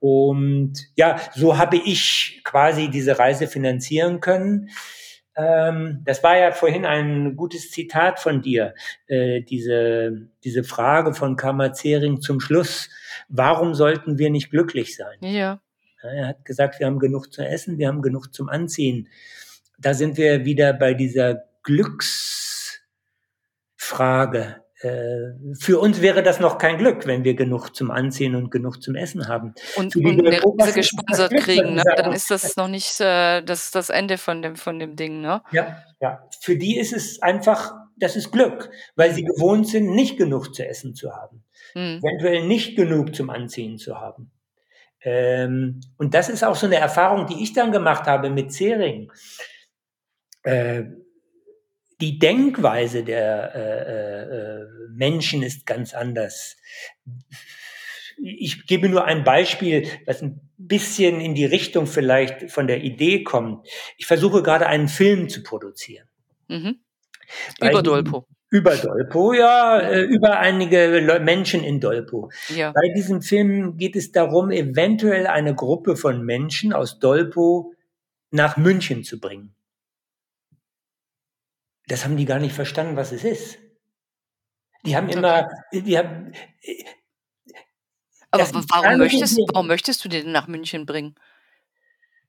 [0.00, 4.70] Und ja, so habe ich quasi diese Reise finanzieren können.
[5.36, 8.74] Ähm, das war ja vorhin ein gutes Zitat von dir,
[9.08, 12.88] äh, diese, diese Frage von Kamazering zum Schluss.
[13.28, 15.18] Warum sollten wir nicht glücklich sein?
[15.20, 15.60] Ja.
[16.02, 19.08] Er hat gesagt, wir haben genug zu essen, wir haben genug zum Anziehen.
[19.78, 22.51] Da sind wir wieder bei dieser Glücks
[23.82, 24.62] Frage.
[24.80, 28.80] Äh, für uns wäre das noch kein Glück, wenn wir genug zum Anziehen und genug
[28.80, 29.54] zum Essen haben.
[29.76, 31.82] Und, und eine Reise gesponsert kriegen, ne?
[31.96, 35.20] dann ist das noch nicht äh, das, das Ende von dem, von dem Ding.
[35.20, 35.42] Ne?
[35.50, 36.28] Ja, ja.
[36.40, 40.64] Für die ist es einfach, das ist Glück, weil sie gewohnt sind, nicht genug zu
[40.66, 41.44] essen zu haben.
[41.72, 41.98] Hm.
[41.98, 44.30] Eventuell nicht genug zum Anziehen zu haben.
[45.00, 49.12] Ähm, und das ist auch so eine Erfahrung, die ich dann gemacht habe mit Zering.
[50.44, 50.84] Äh,
[52.02, 56.56] die Denkweise der äh, äh, Menschen ist ganz anders.
[58.20, 63.22] Ich gebe nur ein Beispiel, was ein bisschen in die Richtung vielleicht von der Idee
[63.22, 63.68] kommt.
[63.98, 66.08] Ich versuche gerade einen Film zu produzieren.
[66.48, 66.80] Mhm.
[67.60, 68.26] Über Dolpo.
[68.50, 72.32] Über Dolpo, ja, äh, über einige Menschen in Dolpo.
[72.48, 72.72] Ja.
[72.72, 77.74] Bei diesem Film geht es darum, eventuell eine Gruppe von Menschen aus Dolpo
[78.32, 79.54] nach München zu bringen
[81.92, 83.58] das haben die gar nicht verstanden, was es ist.
[84.86, 86.32] Die haben immer, die haben.
[88.30, 91.16] Aber warum möchtest, warum möchtest du den nach München bringen?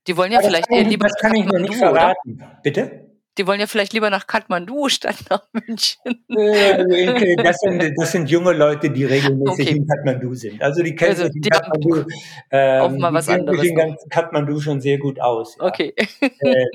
[0.06, 1.08] Die wollen ja Aber vielleicht das lieber.
[1.08, 2.34] Das kann ich noch nicht verraten.
[2.34, 2.60] Oder?
[2.62, 3.10] Bitte?
[3.38, 6.26] Die wollen ja vielleicht lieber nach Kathmandu statt nach München.
[6.28, 9.76] Äh, das sind, das sind junge Leute, die regelmäßig okay.
[9.78, 10.62] in Kathmandu sind.
[10.62, 12.04] Also die kennen also, sich in Kathmandu,
[12.50, 13.62] ähm, auch mal was anderes.
[13.62, 15.56] Die in Kathmandu schon sehr gut aus.
[15.58, 15.64] Ja.
[15.64, 15.94] Okay.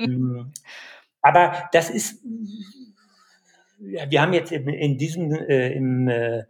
[0.00, 0.52] Ähm,
[1.22, 2.20] aber das ist
[3.80, 6.44] wir haben jetzt in, in diesem äh, im äh,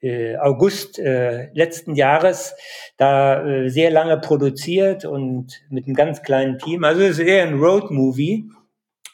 [0.00, 2.54] äh, August äh, letzten Jahres
[2.96, 6.84] da äh, sehr lange produziert und mit einem ganz kleinen Team.
[6.84, 8.50] Also es ist eher ein Road-Movie.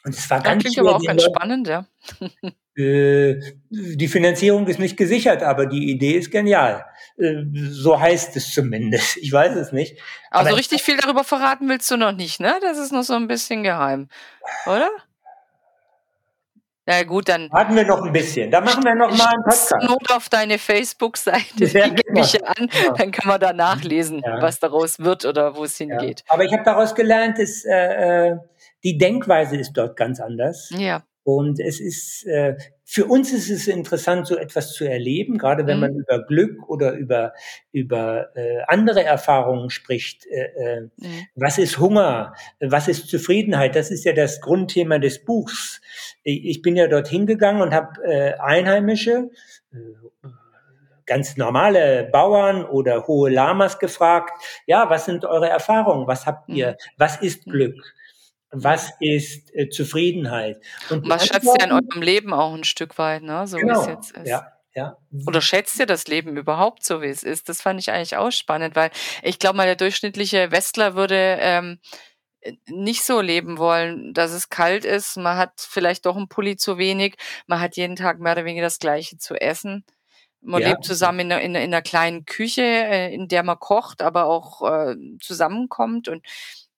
[0.05, 1.85] Und es war ja, ganz klingt aber auch ganz spannend, ja.
[2.75, 6.83] Äh, die Finanzierung ist nicht gesichert, aber die Idee ist genial.
[7.19, 9.17] Äh, so heißt es zumindest.
[9.17, 9.99] Ich weiß es nicht.
[10.31, 12.57] Also aber richtig viel darüber verraten willst du noch nicht, ne?
[12.63, 14.09] Das ist noch so ein bisschen geheim,
[14.65, 14.89] oder?
[16.85, 17.49] Na gut, dann.
[17.51, 18.51] Warten wir noch ein bisschen.
[18.51, 19.73] Da machen wir noch mal einen Podcast.
[19.83, 22.19] Not auf deine Facebook-Seite, ja, die genau.
[22.19, 22.93] mich an, ja.
[22.93, 24.41] dann kann man da nachlesen, ja.
[24.41, 26.23] was daraus wird oder wo es hingeht.
[26.27, 28.37] Aber ich habe daraus gelernt, dass äh, äh,
[28.83, 30.69] die Denkweise ist dort ganz anders.
[30.75, 31.03] Ja.
[31.23, 35.77] Und es ist, äh, für uns ist es interessant, so etwas zu erleben, gerade wenn
[35.77, 35.81] mhm.
[35.81, 37.33] man über Glück oder über,
[37.71, 40.25] über äh, andere Erfahrungen spricht.
[40.25, 41.27] Äh, äh, mhm.
[41.35, 42.33] Was ist Hunger?
[42.59, 43.75] Was ist Zufriedenheit?
[43.75, 45.81] Das ist ja das Grundthema des Buchs.
[46.23, 49.29] Ich bin ja dorthin gegangen und habe äh, Einheimische,
[49.71, 49.77] äh,
[51.05, 54.31] ganz normale Bauern oder hohe Lamas gefragt,
[54.65, 56.07] ja, was sind eure Erfahrungen?
[56.07, 56.71] Was habt ihr?
[56.71, 56.75] Mhm.
[56.97, 57.93] Was ist Glück?
[58.53, 60.61] Was ist äh, Zufriedenheit.
[60.89, 63.45] Und was schätzt ihr in eurem Leben auch ein Stück weit, ne?
[63.47, 64.27] so genau, wie es genau, jetzt ist.
[64.27, 64.47] Ja.
[64.75, 64.97] Ja.
[65.27, 67.47] Oder schätzt ihr das Leben überhaupt so, wie es ist?
[67.47, 68.89] Das fand ich eigentlich auch spannend, weil
[69.21, 71.79] ich glaube mal, der durchschnittliche Westler würde ähm,
[72.67, 75.17] nicht so leben wollen, dass es kalt ist.
[75.17, 77.17] Man hat vielleicht doch ein Pulli zu wenig.
[77.45, 79.85] Man hat jeden Tag mehr oder weniger das Gleiche zu essen.
[80.41, 80.69] Man ja.
[80.69, 84.61] lebt zusammen in einer, in, einer, kleinen Küche, äh, in der man kocht, aber auch
[84.69, 86.25] äh, zusammenkommt und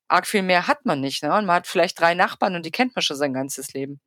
[0.07, 1.23] arg viel mehr hat man nicht.
[1.23, 1.29] Ne?
[1.29, 3.99] Und man hat vielleicht drei Nachbarn und die kennt man schon sein ganzes Leben.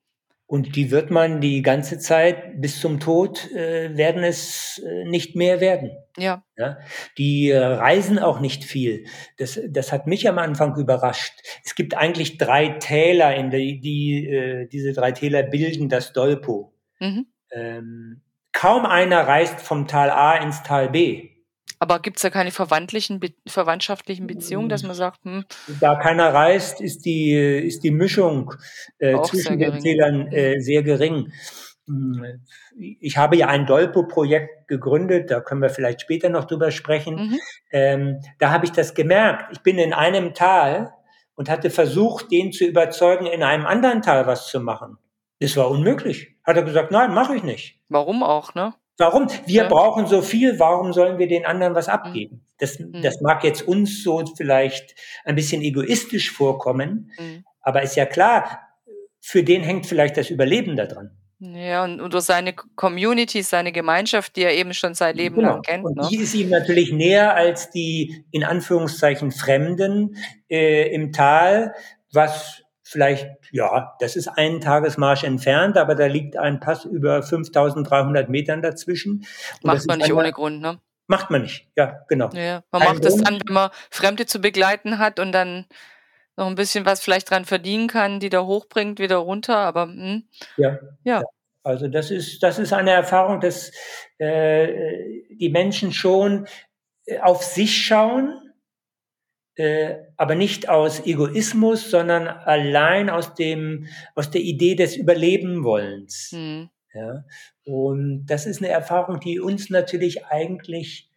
[0.46, 5.36] Und die wird man die ganze Zeit bis zum Tod äh, werden es äh, nicht
[5.36, 5.90] mehr werden.
[6.16, 6.42] Ja.
[6.56, 6.78] ja?
[7.18, 9.04] Die äh, reisen auch nicht viel.
[9.36, 11.34] Das, das hat mich am Anfang überrascht.
[11.66, 16.72] Es gibt eigentlich drei Täler, in die, die äh, diese drei Täler bilden das Dolpo.
[16.98, 17.26] Mhm.
[17.52, 21.28] Ähm, kaum einer reist vom Tal A ins Tal B.
[21.78, 25.44] Aber gibt es da keine verwandtlichen, verwandtschaftlichen Beziehungen, dass man sagt, hm,
[25.80, 28.52] Da keiner reist, ist die, ist die Mischung
[28.98, 31.32] äh, zwischen den Zählern äh, sehr gering.
[31.86, 32.42] hm,
[32.78, 37.14] ich habe ja ein Dolpo-Projekt gegründet, da können wir vielleicht später noch drüber sprechen.
[37.14, 37.38] Mhm.
[37.72, 39.52] Ähm, da habe ich das gemerkt.
[39.52, 40.92] Ich bin in einem Tal
[41.34, 44.98] und hatte versucht, den zu überzeugen, in einem anderen Tal was zu machen.
[45.40, 46.36] Das war unmöglich.
[46.44, 47.80] Hat er gesagt, nein, mache ich nicht.
[47.88, 48.74] Warum auch, ne?
[48.98, 49.28] Warum?
[49.46, 49.68] Wir ja.
[49.68, 52.44] brauchen so viel, warum sollen wir den anderen was abgeben?
[52.58, 53.00] Das, mhm.
[53.00, 57.44] das mag jetzt uns so vielleicht ein bisschen egoistisch vorkommen, mhm.
[57.60, 58.60] aber ist ja klar,
[59.20, 61.12] für den hängt vielleicht das Überleben daran.
[61.40, 65.50] Ja, und, und durch seine Community, seine Gemeinschaft, die er eben schon sein Leben genau.
[65.50, 65.84] lang kennt.
[65.84, 66.08] Und ne?
[66.10, 70.16] die ist ihm natürlich näher als die in Anführungszeichen Fremden
[70.50, 71.74] äh, im Tal,
[72.12, 78.28] was vielleicht, ja, das ist einen Tagesmarsch entfernt, aber da liegt ein Pass über 5300
[78.28, 79.26] Metern dazwischen.
[79.62, 80.80] Und macht man nicht ohne Grund, ne?
[81.06, 82.30] Macht man nicht, ja, genau.
[82.32, 85.66] Ja, man ein macht das dann, wenn man Fremde zu begleiten hat und dann
[86.36, 90.24] noch ein bisschen was vielleicht dran verdienen kann, die da hochbringt, wieder runter, aber hm.
[90.56, 90.78] ja.
[91.04, 91.22] ja.
[91.62, 93.70] Also das ist, das ist eine Erfahrung, dass
[94.18, 94.68] äh,
[95.30, 96.46] die Menschen schon
[97.04, 98.47] äh, auf sich schauen,
[100.16, 106.32] aber nicht aus Egoismus, sondern allein aus dem, aus der Idee des Überlebenwollens.
[106.32, 106.70] Mhm.
[106.94, 107.24] Ja.
[107.64, 111.10] Und das ist eine Erfahrung, die uns natürlich eigentlich,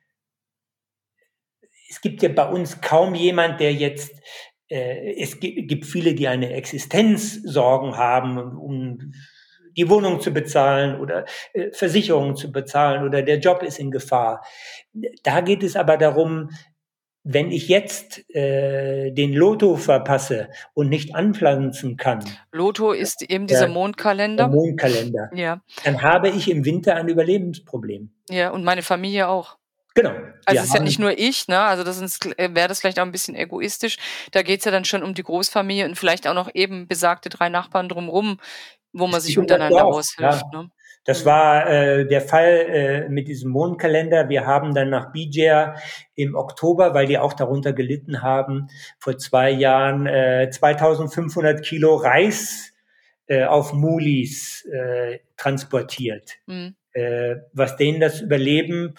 [1.89, 4.11] es gibt ja bei uns kaum jemand, der jetzt
[4.71, 9.13] äh, es gibt viele, die eine Existenzsorgen haben, um
[9.77, 14.43] die Wohnung zu bezahlen oder äh, Versicherungen zu bezahlen oder der Job ist in Gefahr.
[15.23, 16.49] Da geht es aber darum,
[17.23, 22.23] wenn ich jetzt äh, den Lotto verpasse und nicht anpflanzen kann.
[22.51, 24.45] Lotto ist eben dieser der, Mondkalender.
[24.45, 25.29] Der Mondkalender.
[25.33, 25.61] Ja.
[25.83, 28.11] Dann habe ich im Winter ein Überlebensproblem.
[28.29, 29.57] Ja, und meine Familie auch.
[29.93, 30.13] Genau.
[30.45, 31.59] Also es ist ja nicht nur ich, ne?
[31.59, 31.99] Also das
[32.37, 33.97] äh, wäre das vielleicht auch ein bisschen egoistisch.
[34.31, 37.49] Da geht's ja dann schon um die Großfamilie und vielleicht auch noch eben besagte drei
[37.49, 38.39] Nachbarn drumherum,
[38.93, 40.45] wo man sich untereinander aushilft.
[40.53, 40.61] Ja.
[40.61, 40.71] Ne?
[41.03, 44.29] Das war äh, der Fall äh, mit diesem Mondkalender.
[44.29, 45.75] Wir haben dann nach Bijia
[46.15, 48.67] im Oktober, weil die auch darunter gelitten haben,
[48.99, 52.71] vor zwei Jahren äh, 2500 Kilo Reis
[53.25, 56.33] äh, auf Mulis äh, transportiert.
[56.45, 56.75] Mhm.
[56.93, 58.95] Äh, was denen das Überleben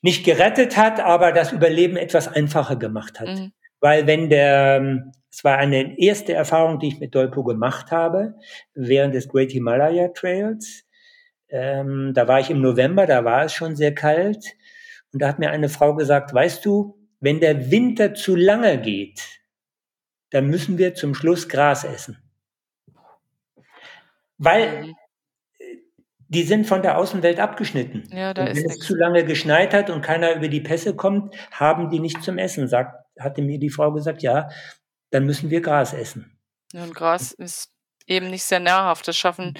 [0.00, 3.28] nicht gerettet hat, aber das Überleben etwas einfacher gemacht hat.
[3.28, 3.52] Mhm.
[3.84, 8.34] Weil wenn der, es war eine erste Erfahrung, die ich mit Dolpo gemacht habe,
[8.72, 10.86] während des Great Himalaya Trails.
[11.50, 14.42] Ähm, da war ich im November, da war es schon sehr kalt.
[15.12, 19.20] Und da hat mir eine Frau gesagt, weißt du, wenn der Winter zu lange geht,
[20.30, 22.16] dann müssen wir zum Schluss Gras essen.
[24.38, 24.94] Weil mhm
[26.28, 28.08] die sind von der Außenwelt abgeschnitten.
[28.10, 31.36] Ja, da und wenn es zu lange geschneit hat und keiner über die Pässe kommt,
[31.52, 34.48] haben die nicht zum Essen, sagt, hatte mir die Frau gesagt, ja,
[35.10, 36.38] dann müssen wir Gras essen.
[36.72, 37.70] Ja, und Gras ist
[38.06, 39.06] eben nicht sehr nahrhaft.
[39.08, 39.54] Das schaffen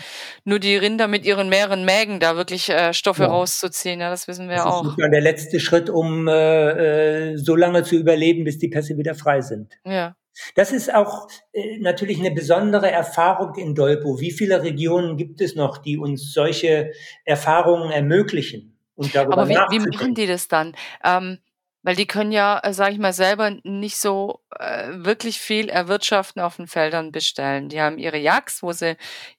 [0.44, 3.28] nur die Rinder mit ihren mehreren Mägen, da wirklich äh, Stoffe ja.
[3.28, 4.00] rauszuziehen.
[4.00, 4.82] Ja, das wissen wir das auch.
[4.82, 8.96] Das ist der letzte Schritt, um äh, äh, so lange zu überleben, bis die Pässe
[8.96, 9.72] wieder frei sind.
[9.84, 10.16] Ja.
[10.56, 14.20] Das ist auch äh, natürlich eine besondere Erfahrung in Dolpo.
[14.20, 16.92] Wie viele Regionen gibt es noch, die uns solche
[17.24, 18.76] Erfahrungen ermöglichen?
[18.96, 20.76] Und darüber Aber wie, wie machen die das dann?
[21.04, 21.38] Ähm,
[21.84, 26.40] weil die können ja, äh, sage ich mal, selber nicht so äh, wirklich viel erwirtschaften
[26.40, 27.68] auf den Feldern bestellen.
[27.68, 28.96] Die haben ihre Jacks, wo sie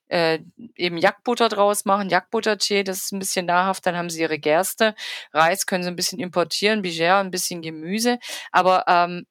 [0.09, 0.39] äh,
[0.75, 3.85] eben Jagdbutter draus machen, Jagdbuttertee, das ist ein bisschen nahrhaft.
[3.87, 4.93] Dann haben sie ihre Gerste,
[5.33, 8.19] Reis können sie ein bisschen importieren, Biger, ein bisschen Gemüse.
[8.51, 9.25] Aber ähm,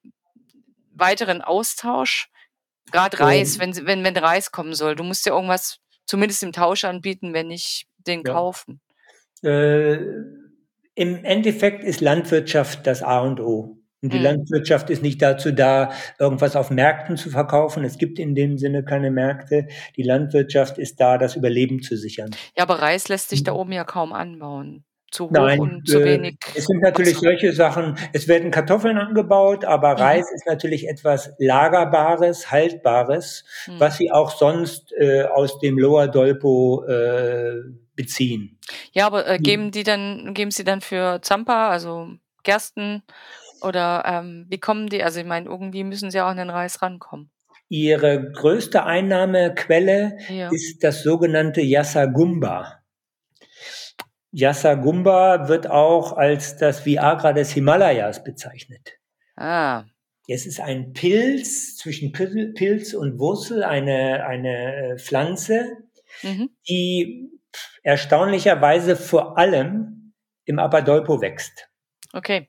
[0.90, 2.28] weiteren Austausch?
[2.90, 4.96] Gerade Reis, wenn, wenn, wenn Reis kommen soll.
[4.96, 8.32] Du musst ja irgendwas zumindest im Tausch anbieten, wenn nicht den ja.
[8.32, 8.80] kaufen.
[9.42, 9.98] Äh,
[10.94, 13.78] Im Endeffekt ist Landwirtschaft das A und O.
[14.02, 14.24] Und die hm.
[14.24, 17.84] Landwirtschaft ist nicht dazu da, irgendwas auf Märkten zu verkaufen.
[17.84, 19.66] Es gibt in dem Sinne keine Märkte.
[19.96, 22.30] Die Landwirtschaft ist da, das Überleben zu sichern.
[22.54, 26.00] Ja, aber Reis lässt sich da oben ja kaum anbauen zu hoch Nein, und zu
[26.00, 26.36] äh, wenig.
[26.54, 30.00] Es sind natürlich solche Sachen, es werden Kartoffeln angebaut, aber mhm.
[30.00, 33.80] Reis ist natürlich etwas Lagerbares, Haltbares, mhm.
[33.80, 37.54] was sie auch sonst äh, aus dem Lower Dolpo äh,
[37.94, 38.58] beziehen.
[38.92, 42.08] Ja, aber äh, geben die dann, geben sie dann für Zampa, also
[42.42, 43.02] Gersten
[43.62, 45.02] oder ähm, wie kommen die?
[45.02, 47.30] Also ich meine, irgendwie müssen sie auch an den Reis rankommen.
[47.68, 50.50] Ihre größte Einnahmequelle ja.
[50.52, 52.80] ist das sogenannte Yasagumba.
[54.32, 58.98] Yasagumba wird auch als das Viagra des Himalayas bezeichnet.
[59.36, 59.84] Ah.
[60.28, 65.76] Es ist ein Pilz zwischen Pilz und Wurzel, eine, eine äh, Pflanze,
[66.22, 66.50] mhm.
[66.68, 67.30] die
[67.82, 70.12] erstaunlicherweise vor allem
[70.44, 71.68] im Apadolpo wächst.
[72.12, 72.48] Okay.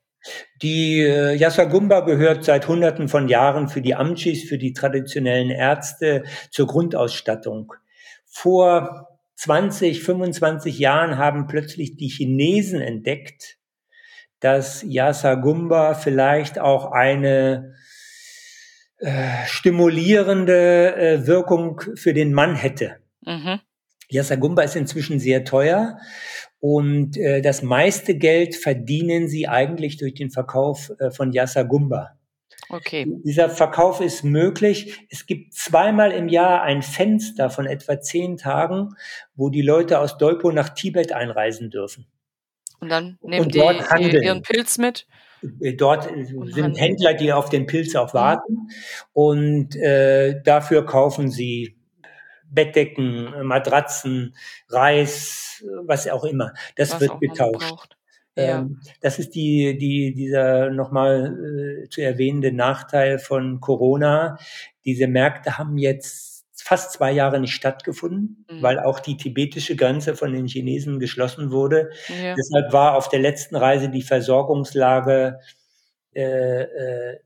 [0.61, 6.23] Die äh, Yasagumba gehört seit Hunderten von Jahren für die Amchis, für die traditionellen Ärzte
[6.49, 7.73] zur Grundausstattung.
[8.25, 13.57] Vor 20, 25 Jahren haben plötzlich die Chinesen entdeckt,
[14.39, 17.75] dass Yasagumba vielleicht auch eine
[18.97, 22.97] äh, stimulierende äh, Wirkung für den Mann hätte.
[23.21, 23.59] Mhm.
[24.09, 25.97] Yasagumba ist inzwischen sehr teuer
[26.59, 32.17] und äh, das meiste Geld verdienen sie eigentlich durch den Verkauf äh, von Yasagumba.
[32.69, 33.05] Okay.
[33.23, 34.97] Dieser Verkauf ist möglich.
[35.09, 38.95] Es gibt zweimal im Jahr ein Fenster von etwa zehn Tagen,
[39.35, 42.07] wo die Leute aus Dolpo nach Tibet einreisen dürfen.
[42.79, 44.23] Und dann nehmen und dort die handeln.
[44.23, 45.07] ihren Pilz mit?
[45.61, 46.75] Äh, dort sind handeln.
[46.75, 48.53] Händler, die auf den Pilz auch warten.
[48.53, 48.69] Mhm.
[49.13, 51.77] Und äh, dafür kaufen sie
[52.55, 54.35] Bettdecken, Matratzen,
[54.69, 56.53] Reis, was auch immer.
[56.75, 57.95] Das was wird getauscht.
[58.37, 58.59] Ja.
[58.59, 64.37] Ähm, das ist die, die, dieser nochmal äh, zu erwähnende Nachteil von Corona.
[64.83, 68.61] Diese Märkte haben jetzt fast zwei Jahre nicht stattgefunden, mhm.
[68.61, 71.91] weil auch die tibetische Grenze von den Chinesen geschlossen wurde.
[72.07, 72.35] Ja.
[72.35, 75.39] Deshalb war auf der letzten Reise die Versorgungslage
[76.13, 77.19] äh, äh,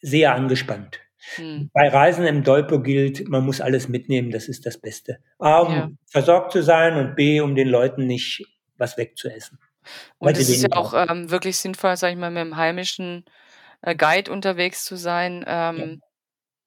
[0.00, 1.00] sehr angespannt.
[1.38, 1.70] Mhm.
[1.72, 5.18] Bei Reisen im Dolpo gilt, man muss alles mitnehmen, das ist das Beste.
[5.38, 5.90] A, um ja.
[6.06, 8.44] versorgt zu sein und B, um den Leuten nicht
[8.76, 9.58] was wegzuessen.
[10.18, 13.24] Und es ist ja auch ähm, wirklich sinnvoll, sag ich mal, mit dem heimischen
[13.82, 15.44] äh, Guide unterwegs zu sein.
[15.46, 15.86] Ähm, ja.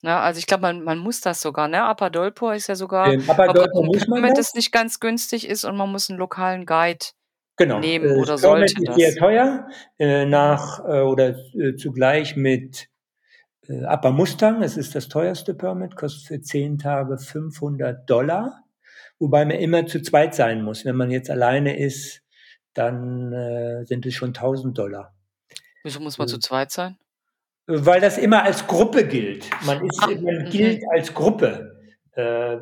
[0.02, 1.84] Na, ne, also ich glaube, man, man muss das sogar, ne?
[1.84, 5.91] Apadolpo ist ja sogar, ähm, muss man damit es nicht ganz günstig ist und man
[5.91, 7.06] muss einen lokalen Guide
[7.58, 7.80] genau.
[7.80, 9.67] nehmen äh, oder sollte ist sehr teuer,
[10.00, 12.88] äh, nach äh, oder äh, zugleich mit
[13.69, 18.63] äh, Upper Mustang, es ist das teuerste Permit, kostet für zehn Tage 500 Dollar,
[19.19, 20.86] wobei man immer zu zweit sein muss.
[20.86, 22.21] Wenn man jetzt alleine ist,
[22.73, 25.13] dann äh, sind es schon 1000 Dollar.
[25.84, 26.97] Wieso muss man zu zweit sein?
[27.67, 29.49] Weil das immer als Gruppe gilt.
[29.65, 30.49] Man, ist, Ach, man okay.
[30.49, 31.79] gilt als Gruppe.
[32.13, 32.58] Äh,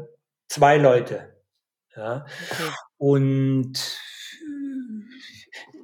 [0.49, 1.33] zwei Leute.
[1.95, 2.25] Ja.
[2.51, 2.71] Okay.
[2.97, 3.99] Und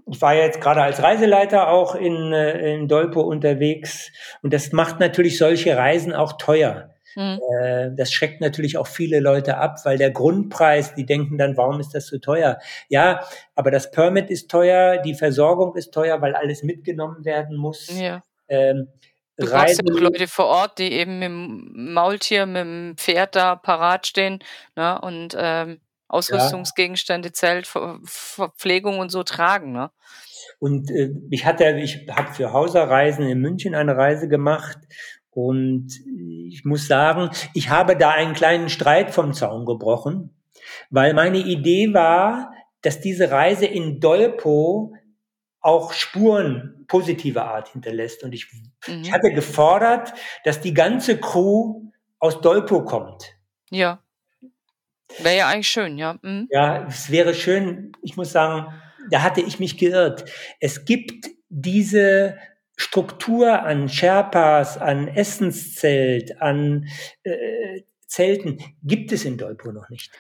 [0.05, 4.11] ich war jetzt gerade als Reiseleiter auch in, äh, in Dolpo unterwegs.
[4.41, 6.89] Und das macht natürlich solche Reisen auch teuer.
[7.15, 7.95] Mhm.
[7.95, 11.93] Das schreckt natürlich auch viele Leute ab, weil der Grundpreis, die denken dann, warum ist
[11.93, 12.57] das so teuer?
[12.89, 13.23] Ja,
[13.55, 17.87] aber das Permit ist teuer, die Versorgung ist teuer, weil alles mitgenommen werden muss.
[17.99, 18.23] Ja.
[18.47, 18.87] Ähm,
[19.35, 23.35] Du brauchst ja auch Leute vor Ort, die eben mit dem Maultier, mit dem Pferd
[23.35, 24.39] da parat stehen
[24.75, 25.79] ne, und ähm,
[26.13, 29.71] Ausrüstungsgegenstände, Zelt, Ver Verpflegung und so tragen.
[29.71, 29.91] Ne?
[30.60, 34.78] Und äh, ich hatte, ich habe für Hauserreisen in München eine Reise gemacht
[35.32, 35.89] und
[36.47, 40.30] ich muss sagen, ich habe da einen kleinen Streit vom Zaun gebrochen,
[40.89, 44.93] weil meine Idee war, dass diese Reise in Dolpo
[45.60, 48.23] auch Spuren positiver Art hinterlässt.
[48.23, 48.52] Und ich,
[48.88, 49.02] mhm.
[49.02, 53.36] ich hatte gefordert, dass die ganze Crew aus Dolpo kommt.
[53.71, 53.99] Ja.
[55.19, 56.17] Wäre ja eigentlich schön, ja.
[56.21, 56.47] Mhm.
[56.49, 57.91] Ja, es wäre schön.
[58.01, 58.73] Ich muss sagen,
[59.09, 60.25] da hatte ich mich geirrt.
[60.59, 62.37] Es gibt diese
[62.75, 66.87] Struktur an Sherpas, an Essenszelt, an
[67.23, 70.11] äh, Zelten gibt es in Dolpo noch nicht.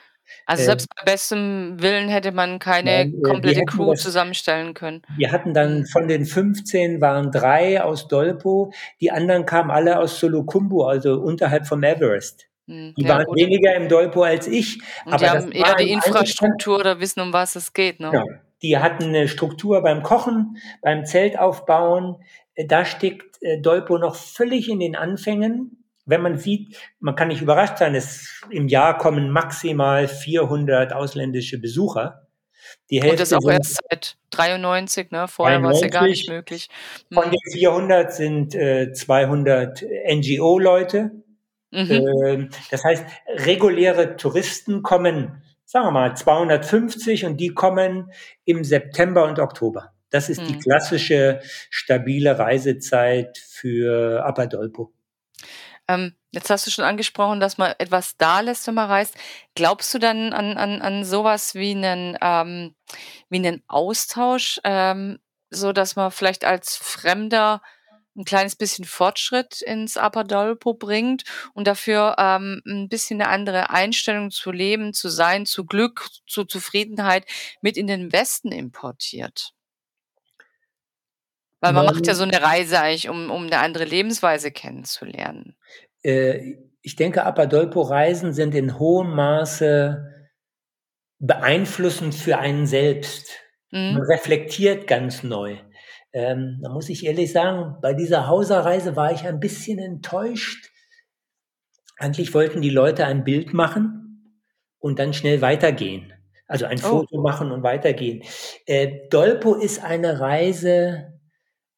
[0.45, 4.73] Also äh, selbst bei bestem Willen hätte man keine Nein, äh, komplette Crew das, zusammenstellen
[4.73, 5.01] können.
[5.17, 5.85] Wir hatten dann mhm.
[5.85, 11.67] von den 15 waren drei aus Dolpo, die anderen kamen alle aus Solokumbu, also unterhalb
[11.67, 12.47] vom Everest.
[12.65, 13.37] Mhm, die ja, waren gut.
[13.37, 14.79] weniger im Dolpo als ich.
[15.05, 17.99] Und aber die haben eher die Infrastruktur oder wissen, um was es geht.
[17.99, 18.11] Ne?
[18.13, 18.23] Ja,
[18.61, 22.15] die hatten eine Struktur beim Kochen, beim Zeltaufbauen,
[22.55, 25.83] äh, da steckt äh, Dolpo noch völlig in den Anfängen.
[26.05, 31.59] Wenn man sieht, man kann nicht überrascht sein, es im Jahr kommen maximal 400 ausländische
[31.59, 32.27] Besucher.
[32.89, 35.27] Die Hälfte Und das auch erst seit 93, ne?
[35.27, 36.69] Vorher war es ja gar nicht möglich.
[37.11, 41.22] Von den 400 sind äh, 200 NGO-Leute.
[41.73, 41.91] Mhm.
[41.91, 48.11] Äh, das heißt, reguläre Touristen kommen, sagen wir mal, 250 und die kommen
[48.45, 49.91] im September und Oktober.
[50.11, 50.59] Das ist die hm.
[50.59, 51.39] klassische
[51.71, 54.93] stabile Reisezeit für Apadolpo.
[55.87, 59.15] Ähm, jetzt hast du schon angesprochen, dass man etwas da lässt, wenn man reist.
[59.55, 62.75] Glaubst du dann an, an, an sowas wie einen, ähm,
[63.29, 65.17] wie einen Austausch, ähm,
[65.49, 67.63] so dass man vielleicht als Fremder
[68.15, 74.31] ein kleines bisschen Fortschritt ins Apadolpo bringt und dafür ähm, ein bisschen eine andere Einstellung
[74.31, 77.25] zu leben, zu sein, zu Glück, zu Zufriedenheit
[77.61, 79.53] mit in den Westen importiert?
[81.59, 85.55] Weil man macht ja so eine Reise eigentlich, um, um eine andere Lebensweise kennenzulernen.
[86.03, 90.29] Äh, ich denke, Apadolpo-Reisen sind in hohem Maße
[91.19, 93.31] beeinflussend für einen selbst.
[93.71, 93.93] Mhm.
[93.93, 95.57] Man reflektiert ganz neu.
[96.13, 100.69] Ähm, da muss ich ehrlich sagen, bei dieser Hauserreise war ich ein bisschen enttäuscht.
[101.97, 104.39] Eigentlich wollten die Leute ein Bild machen
[104.79, 106.13] und dann schnell weitergehen.
[106.47, 106.87] Also ein oh.
[106.87, 108.23] Foto machen und weitergehen.
[108.65, 111.19] Äh, Dolpo ist eine Reise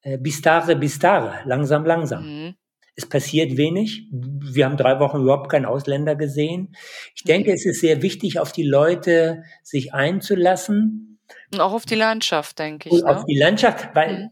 [0.02, 2.24] äh, bistare, bistare, langsam, langsam.
[2.24, 2.54] Mhm.
[2.94, 4.08] Es passiert wenig.
[4.10, 6.74] Wir haben drei Wochen überhaupt keinen Ausländer gesehen.
[7.14, 11.15] Ich denke, es ist sehr wichtig, auf die Leute sich einzulassen.
[11.52, 12.94] Und auch auf die Landschaft, denke ich.
[12.94, 13.16] Und ne?
[13.16, 14.30] Auf die Landschaft, weil mhm.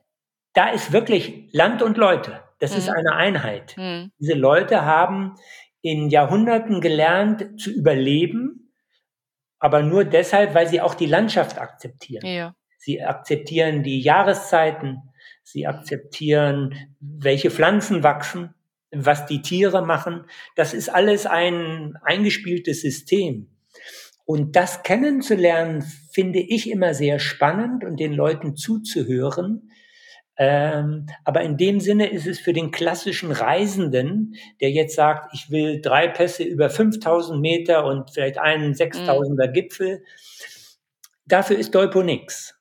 [0.53, 2.43] da ist wirklich Land und Leute.
[2.59, 2.79] Das mhm.
[2.79, 3.77] ist eine Einheit.
[3.77, 4.13] Mhm.
[4.19, 5.35] Diese Leute haben
[5.83, 8.73] in Jahrhunderten gelernt zu überleben,
[9.59, 12.27] aber nur deshalb, weil sie auch die Landschaft akzeptieren.
[12.27, 12.55] Ja.
[12.79, 15.03] Sie akzeptieren die Jahreszeiten,
[15.43, 18.55] sie akzeptieren, welche Pflanzen wachsen,
[18.91, 20.27] was die Tiere machen.
[20.57, 23.51] Das ist alles ein eingespieltes System.
[24.25, 25.85] Und das kennenzulernen,
[26.15, 29.71] finde ich immer sehr spannend und den Leuten zuzuhören,
[30.37, 35.51] ähm, aber in dem Sinne ist es für den klassischen Reisenden, der jetzt sagt, ich
[35.51, 39.53] will drei Pässe über 5000 Meter und vielleicht einen 6000er mhm.
[39.53, 40.05] Gipfel,
[41.27, 42.59] dafür ist Dolpo nix.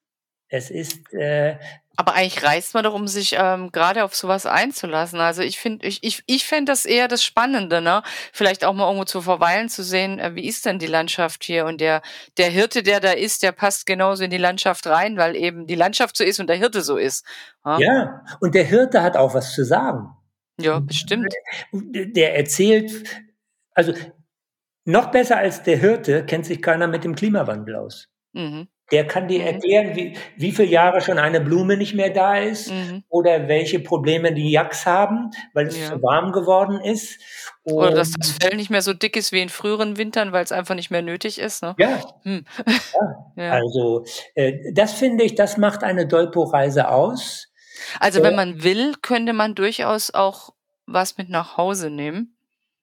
[0.49, 1.57] Es ist äh,
[1.95, 5.19] aber eigentlich reist man doch, um sich ähm, gerade auf sowas einzulassen.
[5.19, 8.01] Also ich finde, ich, ich, ich fände das eher das Spannende, ne?
[8.31, 11.65] Vielleicht auch mal irgendwo zu verweilen, zu sehen, äh, wie ist denn die Landschaft hier?
[11.65, 12.01] Und der,
[12.37, 15.75] der Hirte, der da ist, der passt genauso in die Landschaft rein, weil eben die
[15.75, 17.25] Landschaft so ist und der Hirte so ist.
[17.63, 20.09] Ja, ja und der Hirte hat auch was zu sagen.
[20.59, 21.33] Ja, bestimmt.
[21.71, 23.03] Der erzählt,
[23.71, 23.93] also
[24.85, 28.09] noch besser als der Hirte kennt sich keiner mit dem Klimawandel aus.
[28.33, 28.67] Mhm.
[28.93, 29.47] Der kann dir mhm.
[29.47, 33.03] erklären, wie, wie viele Jahre schon eine Blume nicht mehr da ist mhm.
[33.09, 35.89] oder welche Probleme die Yaks haben, weil es ja.
[35.89, 37.19] zu warm geworden ist.
[37.63, 40.43] Und oder dass das Fell nicht mehr so dick ist wie in früheren Wintern, weil
[40.43, 41.63] es einfach nicht mehr nötig ist.
[41.63, 41.75] Ne?
[41.79, 42.01] Ja.
[42.21, 42.45] Hm.
[43.35, 43.51] ja.
[43.53, 47.47] Also äh, das finde ich, das macht eine Dolpo-Reise aus.
[47.99, 50.53] Also äh, wenn man will, könnte man durchaus auch
[50.85, 52.37] was mit nach Hause nehmen.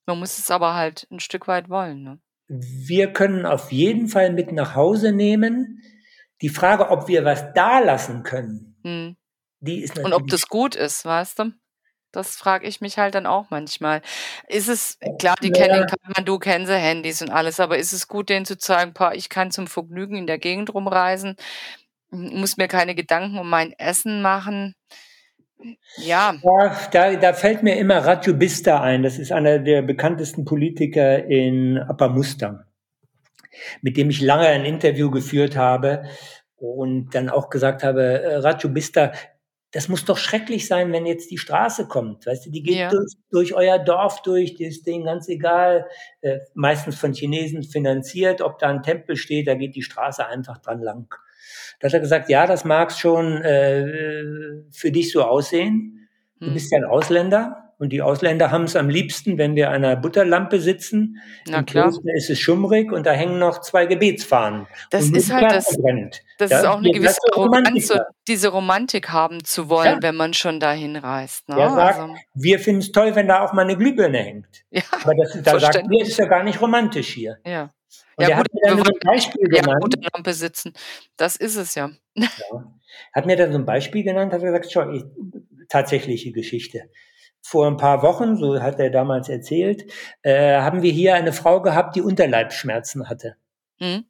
[0.06, 2.02] Man muss es aber halt ein Stück weit wollen.
[2.02, 2.18] Ne?
[2.50, 5.82] wir können auf jeden Fall mit nach Hause nehmen.
[6.43, 9.16] Die Frage, ob wir was da lassen können, hm.
[9.61, 10.14] die ist natürlich.
[10.14, 11.53] Und ob das gut ist, weißt du?
[12.12, 14.03] Das frage ich mich halt dann auch manchmal.
[14.49, 15.66] Ist es, klar, die ja.
[15.66, 15.86] kennen,
[16.16, 19.28] man, du kennst Handys und alles, aber ist es gut, denen zu zeigen, paar, ich
[19.28, 21.36] kann zum Vergnügen in der Gegend rumreisen,
[22.11, 24.74] muss mir keine Gedanken um mein Essen machen.
[25.99, 26.34] Ja.
[26.43, 29.03] ja da, da fällt mir immer Raju Bista ein.
[29.03, 32.64] Das ist einer der bekanntesten Politiker in Upper Mustang,
[33.82, 36.05] mit dem ich lange ein Interview geführt habe
[36.57, 39.12] und dann auch gesagt habe, äh, Raju Bista,
[39.72, 42.26] das muss doch schrecklich sein, wenn jetzt die Straße kommt.
[42.26, 42.90] Weißt du, die geht ja.
[42.90, 45.86] durch, durch, euer Dorf durch, ist denen ganz egal,
[46.22, 50.59] äh, meistens von Chinesen finanziert, ob da ein Tempel steht, da geht die Straße einfach
[50.59, 51.14] dran lang.
[51.78, 56.09] Da hat er gesagt, ja, das mag schon äh, für dich so aussehen.
[56.40, 56.55] Du hm.
[56.55, 59.97] bist ja ein Ausländer und die Ausländer haben es am liebsten, wenn wir an einer
[59.97, 61.16] Butterlampe sitzen.
[61.49, 61.85] Na Im klar.
[61.85, 64.66] Kloster ist es schummrig und da hängen noch zwei Gebetsfahnen.
[64.91, 65.78] Das ist halt das,
[66.37, 67.91] das ist auch eine gewisse Arroganz,
[68.28, 70.03] diese Romantik haben zu wollen, ja.
[70.03, 71.49] wenn man schon dahin reist.
[71.49, 71.59] Ne?
[71.59, 72.14] Er sagt, also.
[72.35, 74.47] wir finden es toll, wenn da auch mal eine Glühbirne hängt.
[74.72, 77.39] Ja, Aber das, da sagt wir, ist ja gar nicht romantisch hier.
[77.45, 77.70] Ja.
[78.16, 79.83] Und ja, gut, wir wollen Beispiel ja, genannt.
[79.83, 80.74] gute Lampe sitzen.
[81.16, 81.91] Das ist es ja.
[82.14, 82.28] ja.
[83.12, 85.03] Hat mir dann so ein Beispiel genannt, hat gesagt, schau, ich,
[85.68, 86.91] tatsächliche Geschichte.
[87.43, 89.91] Vor ein paar Wochen, so hat er damals erzählt,
[90.22, 93.36] äh, haben wir hier eine Frau gehabt, die Unterleibsschmerzen hatte.
[93.78, 94.05] Mhm.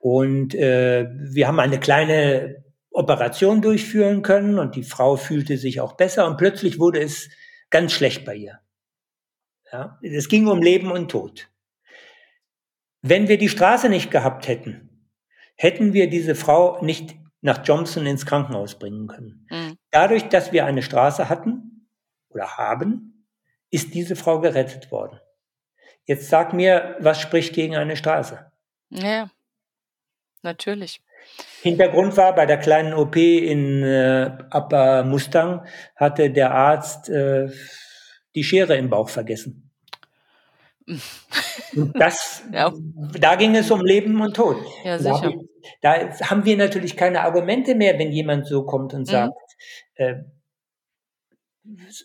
[0.00, 5.94] Und äh, wir haben eine kleine Operation durchführen können und die Frau fühlte sich auch
[5.94, 7.28] besser und plötzlich wurde es
[7.70, 8.60] ganz schlecht bei ihr.
[9.72, 11.48] Ja, es ging um Leben und Tod.
[13.00, 15.08] Wenn wir die Straße nicht gehabt hätten,
[15.56, 19.46] hätten wir diese Frau nicht nach Johnson ins Krankenhaus bringen können.
[19.50, 19.76] Mhm.
[19.90, 21.71] Dadurch, dass wir eine Straße hatten
[22.34, 23.26] oder haben,
[23.70, 25.20] ist diese Frau gerettet worden.
[26.04, 28.50] Jetzt sag mir, was spricht gegen eine Straße?
[28.90, 29.30] Ja,
[30.42, 31.00] natürlich.
[31.62, 35.64] Hintergrund war, bei der kleinen OP in äh, Upper Mustang
[35.94, 37.48] hatte der Arzt äh,
[38.34, 39.70] die Schere im Bauch vergessen.
[41.76, 42.72] Und das, ja.
[43.18, 44.56] da ging es um Leben und Tod.
[44.84, 45.32] Ja, sicher.
[45.80, 49.06] Da, da, haben wir natürlich keine Argumente mehr, wenn jemand so kommt und mhm.
[49.06, 49.32] sagt,
[49.98, 50.04] mhm.
[50.04, 50.14] äh,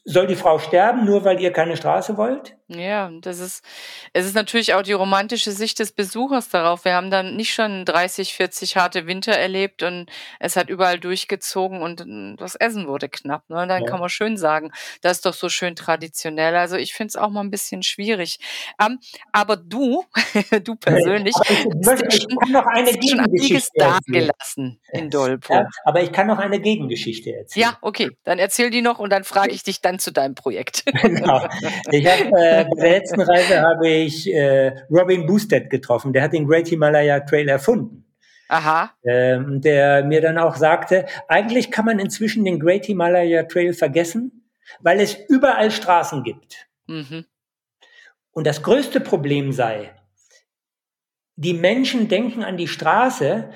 [0.05, 2.56] soll die Frau sterben, nur weil ihr keine Straße wollt?
[2.69, 3.63] Ja, das ist,
[4.11, 6.83] es ist natürlich auch die romantische Sicht des Besuchers darauf.
[6.83, 10.09] Wir haben dann nicht schon 30, 40 harte Winter erlebt und
[10.41, 12.05] es hat überall durchgezogen und
[12.41, 13.49] das Essen wurde knapp.
[13.49, 13.67] Ne?
[13.67, 13.89] Dann ja.
[13.89, 16.57] kann man schön sagen, das ist doch so schön traditionell.
[16.57, 18.39] Also ich finde es auch mal ein bisschen schwierig.
[18.77, 18.99] Um, ähm,
[19.31, 20.03] aber du,
[20.63, 25.53] du persönlich, ich, möchte, ich kann noch eine Gegengeschichte dagelassen in Dolpo.
[25.53, 27.69] Ja, aber ich kann noch eine Gegengeschichte erzählen.
[27.69, 30.83] Ja, okay, dann erzähl die noch und dann frage ich dich dann zu deinem Projekt.
[31.01, 31.47] genau.
[31.91, 36.13] Ich habe äh, äh, bei der letzten Reise habe ich äh, Robin Boosted getroffen.
[36.13, 38.05] Der hat den Great Himalaya Trail erfunden.
[38.49, 38.91] Aha.
[39.03, 44.49] Ähm, der mir dann auch sagte, eigentlich kann man inzwischen den Great Himalaya Trail vergessen,
[44.79, 46.67] weil es überall Straßen gibt.
[46.87, 47.25] Mhm.
[48.31, 49.93] Und das größte Problem sei,
[51.35, 53.49] die Menschen denken an die Straße,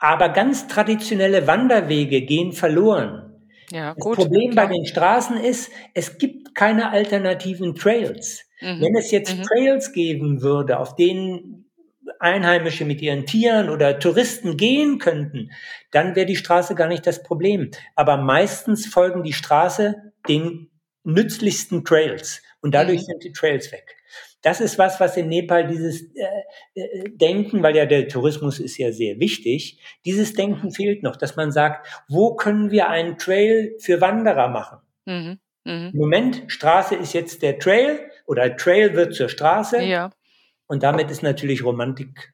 [0.00, 3.27] aber ganz traditionelle Wanderwege gehen verloren.
[3.70, 8.44] Ja, das Problem bei den Straßen ist, es gibt keine alternativen Trails.
[8.60, 8.80] Mhm.
[8.80, 9.42] Wenn es jetzt mhm.
[9.42, 11.70] Trails geben würde, auf denen
[12.20, 15.50] Einheimische mit ihren Tieren oder Touristen gehen könnten,
[15.90, 17.70] dann wäre die Straße gar nicht das Problem.
[17.94, 20.70] Aber meistens folgen die Straße den
[21.04, 23.06] nützlichsten Trails und dadurch mhm.
[23.06, 23.96] sind die Trails weg.
[24.42, 26.24] Das ist was, was in Nepal dieses äh,
[26.74, 31.36] äh, Denken, weil ja der Tourismus ist ja sehr wichtig, dieses Denken fehlt noch, dass
[31.36, 34.78] man sagt, wo können wir einen Trail für Wanderer machen?
[35.06, 35.38] Mhm.
[35.64, 35.90] Mhm.
[35.92, 39.82] Im Moment, Straße ist jetzt der Trail oder Trail wird zur Straße.
[39.82, 40.10] Ja.
[40.66, 42.32] Und damit ist natürlich Romantik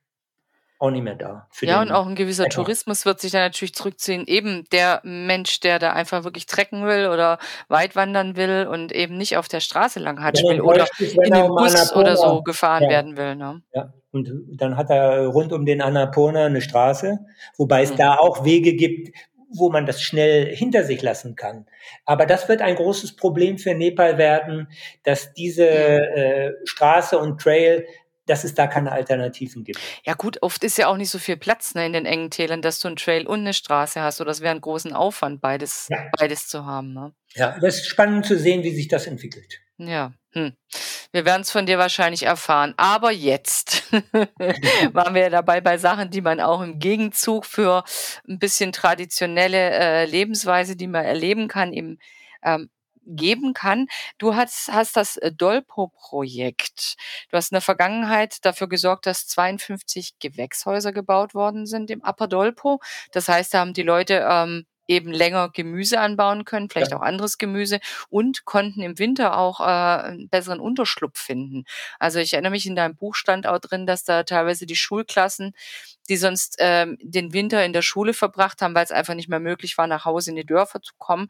[0.78, 1.48] auch nicht mehr da.
[1.60, 2.56] ja, und auch ein gewisser Ecker.
[2.56, 4.24] Tourismus wird sich da natürlich zurückziehen.
[4.26, 9.16] Eben der Mensch, der da einfach wirklich trecken will oder weit wandern will und eben
[9.16, 12.90] nicht auf der Straße langhatschen will oder in den Bus oder so gefahren ja.
[12.90, 13.36] werden will.
[13.36, 13.62] Ne?
[13.72, 17.18] Ja, und dann hat er rund um den Annapurna eine Straße,
[17.56, 17.96] wobei es mhm.
[17.96, 19.16] da auch Wege gibt,
[19.56, 21.66] wo man das schnell hinter sich lassen kann.
[22.04, 24.68] Aber das wird ein großes Problem für Nepal werden,
[25.04, 27.86] dass diese äh, Straße und Trail
[28.26, 29.80] dass es da keine Alternativen gibt.
[30.04, 32.62] Ja gut, oft ist ja auch nicht so viel Platz ne, in den engen Tälern,
[32.62, 34.20] dass du einen Trail und eine Straße hast.
[34.20, 35.98] Oder das wäre ein großen Aufwand, beides, ja.
[36.18, 36.92] beides zu haben.
[36.92, 37.12] Ne?
[37.34, 39.60] Ja, das ist spannend zu sehen, wie sich das entwickelt.
[39.76, 40.52] Ja, hm.
[41.10, 42.74] wir werden es von dir wahrscheinlich erfahren.
[42.76, 43.92] Aber jetzt
[44.92, 47.82] waren wir ja dabei bei Sachen, die man auch im Gegenzug für
[48.28, 51.98] ein bisschen traditionelle äh, Lebensweise, die man erleben kann, im
[52.44, 52.70] ähm,
[53.06, 53.86] geben kann.
[54.18, 56.96] Du hast, hast das äh, Dolpo-Projekt.
[57.30, 62.28] Du hast in der Vergangenheit dafür gesorgt, dass 52 Gewächshäuser gebaut worden sind im Upper
[62.28, 62.80] Dolpo.
[63.12, 66.98] Das heißt, da haben die Leute ähm, eben länger Gemüse anbauen können, vielleicht ja.
[66.98, 67.80] auch anderes Gemüse
[68.10, 71.64] und konnten im Winter auch äh, einen besseren Unterschlupf finden.
[71.98, 75.52] Also ich erinnere mich in deinem Buch stand auch drin, dass da teilweise die Schulklassen,
[76.08, 79.40] die sonst ähm, den Winter in der Schule verbracht haben, weil es einfach nicht mehr
[79.40, 81.28] möglich war, nach Hause in die Dörfer zu kommen,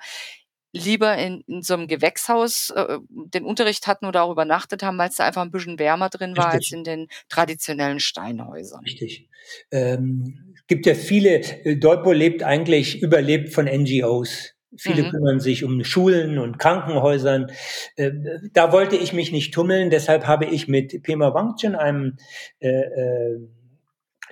[0.74, 5.08] lieber in, in so einem Gewächshaus äh, den Unterricht hatten oder auch übernachtet haben, weil
[5.08, 6.72] es da einfach ein bisschen wärmer drin war Richtig.
[6.72, 8.82] als in den traditionellen Steinhäusern.
[8.84, 9.28] Richtig.
[9.70, 14.50] Ähm, gibt ja viele, äh, Dolpo lebt eigentlich, überlebt von NGOs.
[14.76, 15.10] Viele mhm.
[15.10, 17.52] kümmern sich um Schulen und Krankenhäusern.
[17.94, 18.10] Äh,
[18.52, 22.16] da wollte ich mich nicht tummeln, deshalb habe ich mit Pema Wangchen, einem
[22.58, 23.38] äh, äh,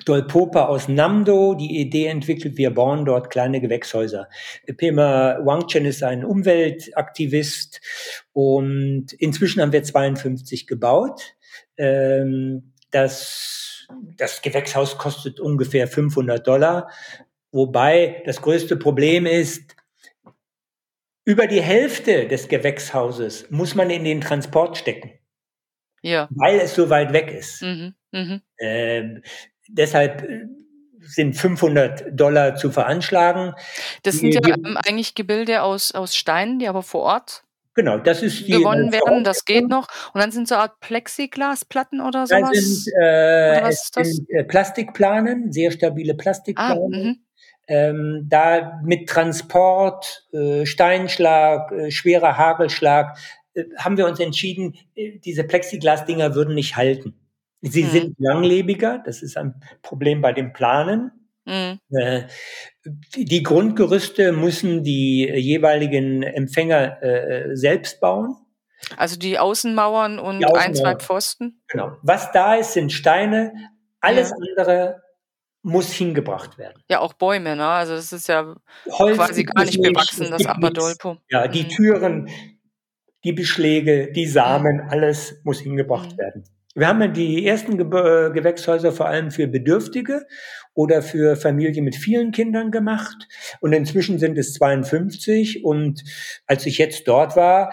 [0.04, 4.28] Dolpopa aus Namdo die Idee entwickelt, wir bauen dort kleine Gewächshäuser.
[4.76, 7.80] Pema Wangchen ist ein Umweltaktivist
[8.32, 11.34] und inzwischen haben wir 52 gebaut.
[11.76, 13.86] Ähm, das,
[14.16, 16.88] das Gewächshaus kostet ungefähr 500 Dollar,
[17.50, 19.76] wobei das größte Problem ist,
[21.24, 25.12] über die Hälfte des Gewächshauses muss man in den Transport stecken.
[26.02, 26.28] Ja.
[26.30, 27.62] Weil es so weit weg ist.
[27.62, 28.40] Mhm, mh.
[28.58, 29.22] ähm,
[29.68, 30.46] deshalb äh,
[31.00, 33.54] sind 500 Dollar zu veranschlagen.
[34.02, 37.44] Das sind ja ähm, eigentlich Gebilde aus, aus Steinen, die aber vor Ort
[37.74, 39.88] Genau, das ist die gewonnen werden, das geht noch.
[40.12, 42.50] Und dann sind so eine Art Plexiglasplatten oder sowas?
[42.52, 47.24] Das sind, äh, oder es sind äh, Plastikplanen, sehr stabile Plastikplanen.
[47.24, 47.32] Ah,
[47.68, 53.16] ähm, da mit Transport, äh, Steinschlag, äh, schwerer Hagelschlag,
[53.54, 57.14] äh, haben wir uns entschieden, diese Plexiglas-Dinger würden nicht halten.
[57.62, 57.90] Sie mhm.
[57.90, 61.12] sind langlebiger, das ist ein Problem bei dem Planen.
[61.44, 61.78] Mhm.
[61.90, 62.24] Äh,
[63.16, 68.36] die Grundgerüste müssen die jeweiligen Empfänger äh, selbst bauen.
[68.96, 70.66] Also die Außenmauern und die Außenmauern.
[70.66, 71.62] ein, zwei Pfosten?
[71.68, 71.96] Genau.
[72.02, 73.52] Was da ist, sind Steine.
[74.00, 74.36] Alles ja.
[74.36, 75.02] andere
[75.62, 76.82] muss hingebracht werden.
[76.88, 77.66] Ja, auch Bäume, ne?
[77.66, 78.56] Also das ist ja
[78.90, 81.18] Holz quasi gar nicht bewachsen, das Abadolpo.
[81.30, 81.68] Ja, die mhm.
[81.68, 82.30] Türen,
[83.22, 84.90] die Beschläge, die Samen, mhm.
[84.90, 86.18] alles muss hingebracht mhm.
[86.18, 86.44] werden.
[86.74, 90.26] Wir haben ja die ersten Ge äh, Gewächshäuser vor allem für Bedürftige
[90.74, 93.28] oder für Familien mit vielen Kindern gemacht.
[93.60, 95.64] Und inzwischen sind es 52.
[95.64, 96.02] Und
[96.46, 97.72] als ich jetzt dort war,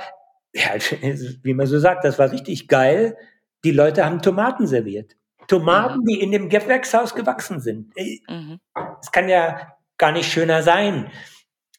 [0.54, 0.72] ja,
[1.43, 3.18] wie man so sagt, das war richtig geil.
[3.64, 5.16] Die Leute haben Tomaten serviert.
[5.47, 6.06] Tomaten, mhm.
[6.06, 7.93] die in dem Gewächshaus gewachsen sind.
[7.95, 8.60] Mhm.
[9.02, 11.12] Es kann ja gar nicht schöner sein.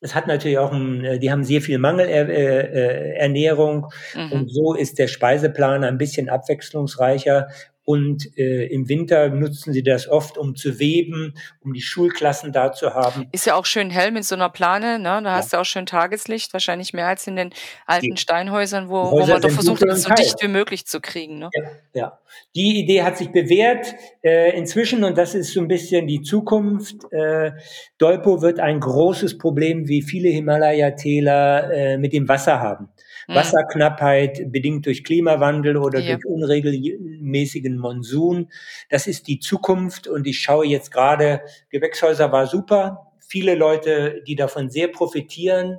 [0.01, 4.33] Es hat natürlich auch, ein, äh, die haben sehr viel Mangelernährung äh, mhm.
[4.33, 7.49] und so ist der Speiseplan ein bisschen abwechslungsreicher
[7.91, 12.71] und äh, im Winter nutzen sie das oft, um zu weben, um die Schulklassen da
[12.71, 13.27] zu haben.
[13.33, 15.03] Ist ja auch schön hell mit so einer Plane, ne?
[15.03, 15.33] Da ja.
[15.33, 17.51] hast du auch schön Tageslicht, wahrscheinlich mehr als in den
[17.87, 21.41] alten die Steinhäusern, wo, wo man doch versucht hat, so dicht wie möglich zu kriegen.
[21.41, 21.51] Ne?
[21.53, 21.63] Ja,
[21.95, 22.19] ja.
[22.55, 27.13] Die Idee hat sich bewährt äh, inzwischen und das ist so ein bisschen die Zukunft.
[27.13, 27.53] Äh,
[27.99, 32.89] Dolpo wird ein großes Problem, wie viele Himalaya-Täler äh, mit dem Wasser haben.
[33.31, 33.35] Mhm.
[33.35, 36.17] Wasserknappheit bedingt durch Klimawandel oder ja.
[36.17, 38.51] durch unregelmäßigen Monsun.
[38.89, 44.35] Das ist die Zukunft und ich schaue jetzt gerade, Gewächshäuser war super, viele Leute, die
[44.35, 45.79] davon sehr profitieren.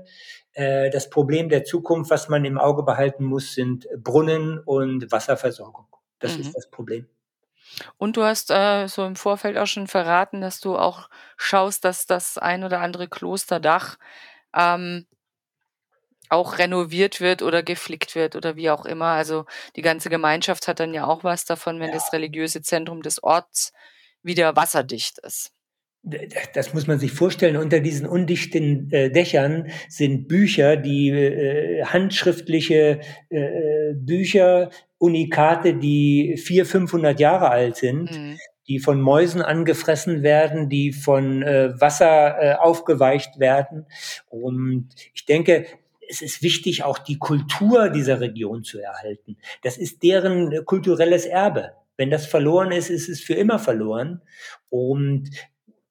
[0.53, 5.87] Äh, das Problem der Zukunft, was man im Auge behalten muss, sind Brunnen und Wasserversorgung.
[6.19, 6.41] Das mhm.
[6.41, 7.07] ist das Problem.
[7.97, 12.05] Und du hast äh, so im Vorfeld auch schon verraten, dass du auch schaust, dass
[12.05, 13.97] das ein oder andere Klosterdach
[14.55, 15.05] ähm,
[16.31, 19.07] auch renoviert wird oder geflickt wird oder wie auch immer.
[19.07, 21.95] Also die ganze Gemeinschaft hat dann ja auch was davon, wenn ja.
[21.95, 23.73] das religiöse Zentrum des Orts
[24.23, 25.51] wieder wasserdicht ist.
[26.53, 27.57] Das muss man sich vorstellen.
[27.57, 36.65] Unter diesen undichten äh, Dächern sind Bücher, die äh, handschriftliche äh, Bücher, Unikate, die vier,
[36.65, 38.11] 500 Jahre alt sind.
[38.11, 43.85] Mhm die von Mäusen angefressen werden, die von äh, Wasser äh, aufgeweicht werden.
[44.29, 45.65] Und ich denke,
[46.11, 49.37] es ist wichtig, auch die Kultur dieser Region zu erhalten.
[49.63, 51.71] Das ist deren kulturelles Erbe.
[51.95, 54.21] Wenn das verloren ist, ist es für immer verloren.
[54.69, 55.29] Und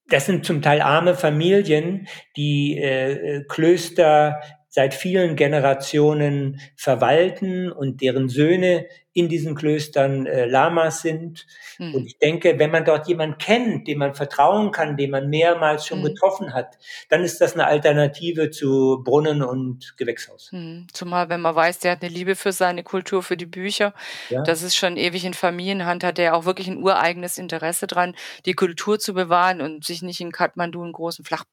[0.09, 2.07] das sind zum Teil arme Familien,
[2.37, 4.41] die äh, Klöster
[4.71, 11.45] seit vielen Generationen verwalten und deren Söhne in diesen Klöstern äh, Lamas sind.
[11.79, 11.95] Mhm.
[11.97, 15.87] Und ich denke, wenn man dort jemanden kennt, dem man vertrauen kann, den man mehrmals
[15.87, 16.05] schon mhm.
[16.05, 20.51] getroffen hat, dann ist das eine Alternative zu Brunnen und Gewächshaus.
[20.53, 20.87] Mhm.
[20.93, 23.93] Zumal, wenn man weiß, der hat eine Liebe für seine Kultur, für die Bücher.
[24.29, 24.45] Ja.
[24.45, 28.15] Das ist schon ewig in Familienhand, hat er auch wirklich ein ureigenes Interesse dran,
[28.47, 31.45] die Kultur zu bewahren und sich nicht in Kathmandu einen großen Flach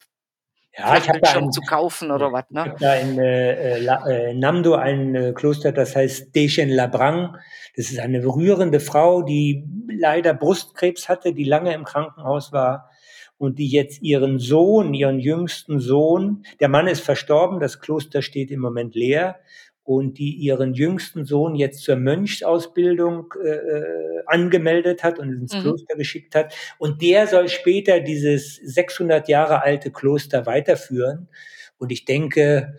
[0.77, 2.63] ja, ich habe da ein, zu kaufen oder was, ne?
[2.65, 7.37] Ich habe da in äh, äh, Namdo ein äh, Kloster, das heißt Dechen Labrang.
[7.75, 12.89] Das ist eine rührende Frau, die leider Brustkrebs hatte, die lange im Krankenhaus war
[13.37, 18.51] und die jetzt ihren Sohn, ihren jüngsten Sohn, der Mann ist verstorben, das Kloster steht
[18.51, 19.39] im Moment leer,
[19.87, 25.61] und die ihren jüngsten Sohn jetzt zur Mönchsausbildung äh, äh angemeldet hat und ins mhm.
[25.61, 26.53] Kloster geschickt hat.
[26.77, 31.29] Und der soll später dieses 600 Jahre alte Kloster weiterführen.
[31.77, 32.77] Und ich denke,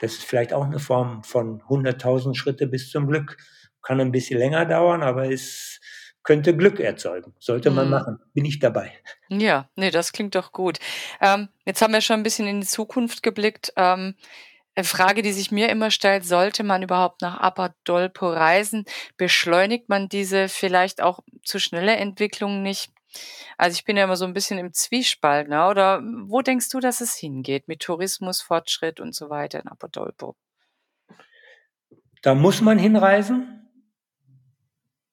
[0.00, 3.36] das ist vielleicht auch eine Form von 100.000 Schritte bis zum Glück.
[3.80, 5.80] Kann ein bisschen länger dauern, aber es
[6.24, 7.32] könnte Glück erzeugen.
[7.38, 7.90] Sollte man mhm.
[7.92, 8.18] machen.
[8.32, 8.90] Bin ich dabei.
[9.28, 10.80] Ja, nee, das klingt doch gut.
[11.20, 13.72] Ähm, jetzt haben wir schon ein bisschen in die Zukunft geblickt.
[13.76, 14.16] Ähm,
[14.82, 18.84] Frage, die sich mir immer stellt, sollte man überhaupt nach Apadolpo reisen?
[19.16, 22.90] Beschleunigt man diese vielleicht auch zu schnelle Entwicklungen nicht?
[23.56, 25.68] Also ich bin ja immer so ein bisschen im Zwiespalt, ne?
[25.68, 30.34] oder wo denkst du, dass es hingeht mit Tourismus, Fortschritt und so weiter in Apadolpo?
[32.22, 33.68] Da muss man hinreisen.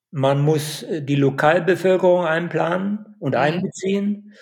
[0.09, 3.39] Man muss äh, die Lokalbevölkerung einplanen und mhm.
[3.39, 4.33] einbeziehen.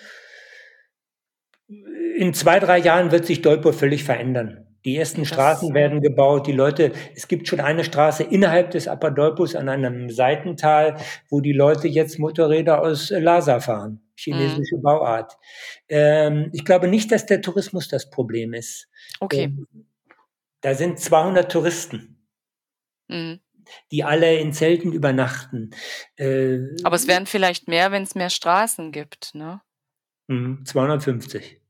[2.16, 4.69] In zwei, drei Jahren wird sich Dolpo völlig verändern.
[4.84, 6.46] Die ersten Straßen werden gebaut.
[6.46, 10.96] Die Leute, es gibt schon eine Straße innerhalb des Apadolpus an einem Seitental,
[11.28, 14.00] wo die Leute jetzt Motorräder aus Lhasa fahren.
[14.16, 14.82] Chinesische mhm.
[14.82, 15.36] Bauart.
[15.88, 18.88] Ähm, ich glaube nicht, dass der Tourismus das Problem ist.
[19.20, 19.44] Okay.
[19.44, 19.66] Ähm,
[20.60, 22.26] da sind 200 Touristen.
[23.08, 23.40] Mhm.
[23.92, 25.70] Die alle in Zelten übernachten.
[26.16, 29.60] Äh, Aber es wären vielleicht mehr, wenn es mehr Straßen gibt, ne?
[30.28, 31.52] 250.
[31.52, 31.60] Mhm,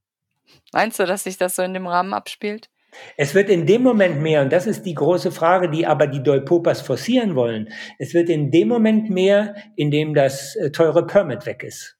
[0.72, 2.68] Meinst du, dass sich das so in dem Rahmen abspielt?
[3.16, 6.22] Es wird in dem Moment mehr, und das ist die große Frage, die aber die
[6.22, 7.68] Dolpopas forcieren wollen,
[7.98, 11.96] es wird in dem Moment mehr, in dem das äh, teure Permit weg ist.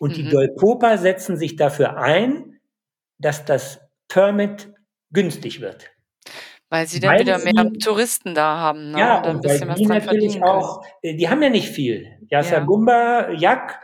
[0.00, 0.14] Und mhm.
[0.14, 2.60] die Dolpopa setzen sich dafür ein,
[3.18, 4.72] dass das Permit
[5.12, 5.90] günstig wird.
[6.68, 8.92] Weil sie dann weil wieder mehr sie, Touristen da haben.
[8.92, 8.98] Ne?
[8.98, 12.18] Ja, und, und weil die natürlich auch, äh, die haben ja nicht viel.
[12.28, 13.38] Yasagumba, ja.
[13.38, 13.80] Yak,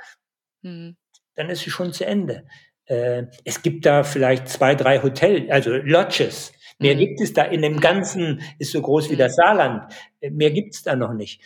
[0.62, 0.96] mhm.
[1.34, 2.46] dann ist sie schon zu Ende.
[2.90, 6.52] Äh, es gibt da vielleicht zwei, drei Hotels, also Lodges.
[6.80, 6.98] Mehr mhm.
[6.98, 9.36] gibt es da in dem ganzen, ist so groß wie das mhm.
[9.36, 9.94] Saarland.
[10.20, 11.40] Äh, mehr gibt es da noch nicht.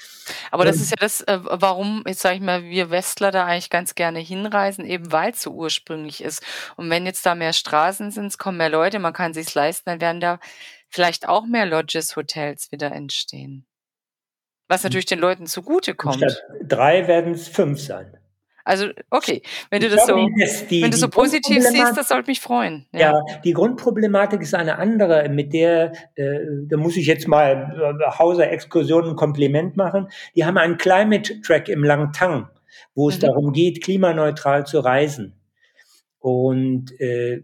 [0.51, 3.68] Aber das ist ja das, äh, warum, jetzt sage ich mal, wir Westler da eigentlich
[3.68, 6.42] ganz gerne hinreisen, eben weil es so ursprünglich ist.
[6.76, 9.90] Und wenn jetzt da mehr Straßen sind, es kommen mehr Leute, man kann sich's leisten,
[9.90, 10.38] dann werden da
[10.88, 13.66] vielleicht auch mehr Lodges, Hotels wieder entstehen.
[14.68, 14.86] Was hm.
[14.86, 16.16] natürlich den Leuten zugutekommt.
[16.16, 18.16] Statt drei werden es fünf sein.
[18.65, 22.09] Also, okay, wenn du das glaube, so, das die, wenn du so positiv siehst, das
[22.09, 22.87] sollte mich freuen.
[22.93, 23.01] Ja.
[23.12, 23.25] ja.
[23.45, 28.51] die Grundproblematik ist eine andere, mit der, äh, da muss ich jetzt mal äh, Hauser
[28.51, 30.09] Exkursionen ein Kompliment machen.
[30.35, 32.49] Die haben einen Climate Track im Langtang,
[32.95, 33.21] wo es mhm.
[33.21, 35.35] darum geht, klimaneutral zu reisen.
[36.19, 37.43] Und äh,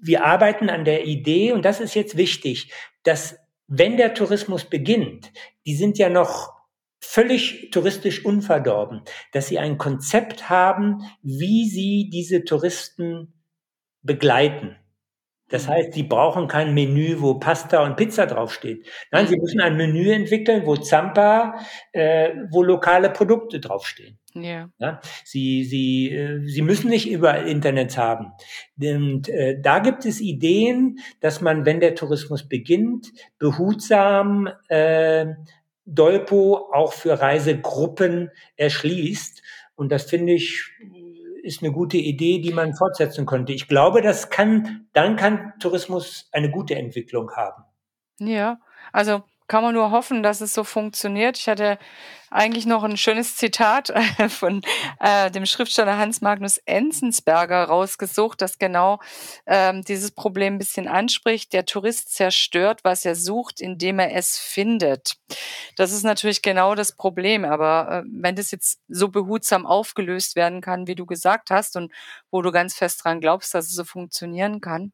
[0.00, 5.32] wir arbeiten an der Idee, und das ist jetzt wichtig, dass wenn der Tourismus beginnt,
[5.66, 6.59] die sind ja noch
[7.00, 13.32] völlig touristisch unverdorben, dass sie ein Konzept haben, wie sie diese Touristen
[14.02, 14.76] begleiten.
[15.48, 15.72] Das mhm.
[15.72, 18.86] heißt, sie brauchen kein Menü, wo Pasta und Pizza draufsteht.
[19.10, 19.42] Nein, sie mhm.
[19.42, 21.58] müssen ein Menü entwickeln, wo Zampa,
[21.92, 24.18] äh, wo lokale Produkte draufstehen.
[24.34, 24.70] Ja.
[24.78, 25.00] ja.
[25.24, 28.32] Sie, sie, äh, sie müssen nicht überall Internet haben.
[28.80, 35.26] Und äh, da gibt es Ideen, dass man, wenn der Tourismus beginnt, behutsam äh,
[35.84, 39.42] Dolpo auch für Reisegruppen erschließt.
[39.74, 40.70] Und das finde ich
[41.42, 43.52] ist eine gute Idee, die man fortsetzen könnte.
[43.52, 47.64] Ich glaube, das kann, dann kann Tourismus eine gute Entwicklung haben.
[48.18, 48.60] Ja,
[48.92, 51.36] also kann man nur hoffen, dass es so funktioniert.
[51.36, 51.76] Ich hatte
[52.30, 54.62] eigentlich noch ein schönes Zitat äh, von
[55.00, 59.00] äh, dem Schriftsteller Hans Magnus Enzensberger rausgesucht, das genau
[59.46, 61.52] ähm, dieses Problem ein bisschen anspricht.
[61.52, 65.16] Der Tourist zerstört, was er sucht, indem er es findet.
[65.74, 67.44] Das ist natürlich genau das Problem.
[67.44, 71.92] Aber äh, wenn das jetzt so behutsam aufgelöst werden kann, wie du gesagt hast, und
[72.30, 74.92] wo du ganz fest dran glaubst, dass es so funktionieren kann,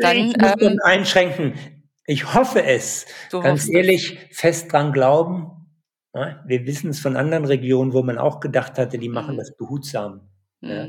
[0.00, 1.75] dann ich muss ähm, einschränken.
[2.06, 3.06] Ich hoffe es.
[3.30, 4.38] Du Ganz ehrlich, es.
[4.38, 5.50] fest dran glauben.
[6.14, 9.38] Ja, wir wissen es von anderen Regionen, wo man auch gedacht hatte, die machen mhm.
[9.38, 10.28] das behutsam.
[10.60, 10.70] Mhm.
[10.70, 10.88] Ja.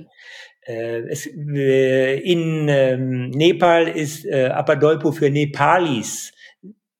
[0.62, 6.34] Äh, es, äh, in ähm, Nepal ist äh, Apadolpo für Nepalis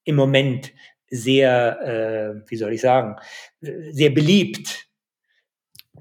[0.04, 0.74] im Moment
[1.10, 3.16] sehr, äh, wie soll ich sagen,
[3.62, 4.88] äh, sehr beliebt.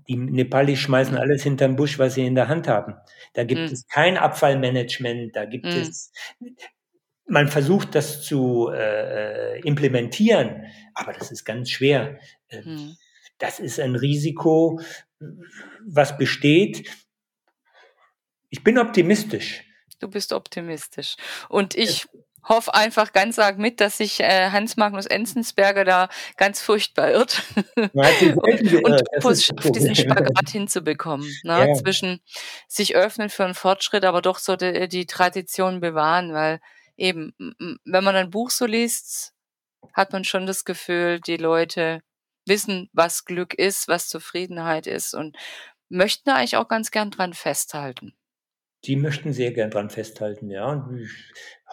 [0.09, 1.21] Die Nepalis schmeißen mhm.
[1.21, 2.95] alles hinterm Busch, was sie in der Hand haben.
[3.35, 3.67] Da gibt mhm.
[3.67, 5.73] es kein Abfallmanagement, da gibt mhm.
[5.73, 6.13] es
[7.27, 10.65] man versucht das zu äh, implementieren,
[10.95, 12.19] aber das ist ganz schwer.
[12.49, 12.97] Hm.
[13.39, 14.81] Das ist ein Risiko,
[15.87, 16.89] was besteht.
[18.49, 19.65] Ich bin optimistisch.
[19.99, 21.17] Du bist optimistisch.
[21.49, 22.07] Und ich
[22.49, 27.43] hoffe einfach ganz arg mit, dass sich äh, Hans Magnus Enzensberger da ganz furchtbar irrt
[27.77, 31.69] und, und diesen Spagat hinzubekommen, ne?
[31.69, 31.75] Ja.
[31.75, 32.21] zwischen
[32.69, 36.61] sich öffnen für einen Fortschritt, aber doch so die, die Tradition bewahren, weil
[36.97, 37.35] eben,
[37.85, 39.35] wenn man ein Buch so liest,
[39.93, 42.03] hat man schon das Gefühl, die Leute
[42.47, 45.37] wissen, was Glück ist, was Zufriedenheit ist und
[45.89, 48.15] möchten eigentlich auch ganz gern dran festhalten.
[48.85, 50.67] Die möchten sehr gern dran festhalten, ja.
[50.67, 51.11] Und ich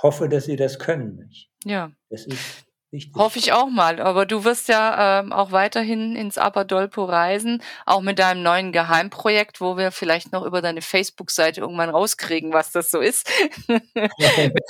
[0.02, 1.30] hoffe, dass sie das können.
[1.64, 1.92] Ja.
[2.10, 3.16] Das ist Richtig.
[3.16, 4.00] Hoffe ich auch mal.
[4.00, 9.62] Aber du wirst ja ähm, auch weiterhin ins Apadolpo reisen, auch mit deinem neuen Geheimprojekt,
[9.62, 13.28] wo wir vielleicht noch über deine Facebook-Seite irgendwann rauskriegen, was das so ist.
[13.68, 13.82] Wenn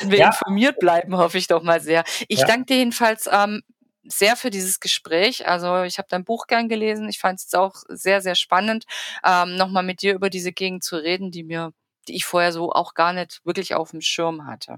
[0.04, 0.28] wir ja.
[0.28, 2.06] informiert bleiben, hoffe ich doch mal sehr.
[2.30, 2.48] Ich ja.
[2.48, 3.62] danke dir jedenfalls ähm,
[4.04, 5.46] sehr für dieses Gespräch.
[5.46, 7.10] Also ich habe dein Buch gern gelesen.
[7.10, 8.86] Ich fand es auch sehr, sehr spannend,
[9.26, 11.74] ähm, nochmal mit dir über diese Gegend zu reden, die mir,
[12.08, 14.78] die ich vorher so auch gar nicht wirklich auf dem Schirm hatte.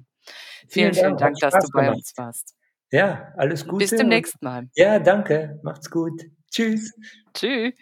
[0.67, 2.54] Vielen, vielen, vielen Dank, dass du bei uns warst.
[2.91, 3.77] Ja, alles Gute.
[3.77, 4.67] Bis zum nächsten Mal.
[4.75, 5.59] Ja, danke.
[5.63, 6.21] Macht's gut.
[6.51, 6.93] Tschüss.
[7.33, 7.73] Tschüss.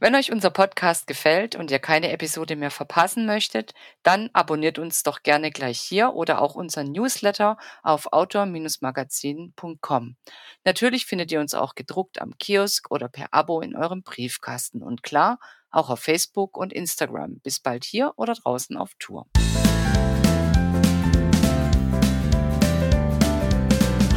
[0.00, 3.72] Wenn euch unser Podcast gefällt und ihr keine Episode mehr verpassen möchtet,
[4.02, 10.16] dann abonniert uns doch gerne gleich hier oder auch unseren Newsletter auf outdoor-magazin.com.
[10.64, 15.02] Natürlich findet ihr uns auch gedruckt am Kiosk oder per Abo in eurem Briefkasten und
[15.02, 15.38] klar,
[15.70, 17.40] auch auf Facebook und Instagram.
[17.40, 19.26] Bis bald hier oder draußen auf Tour.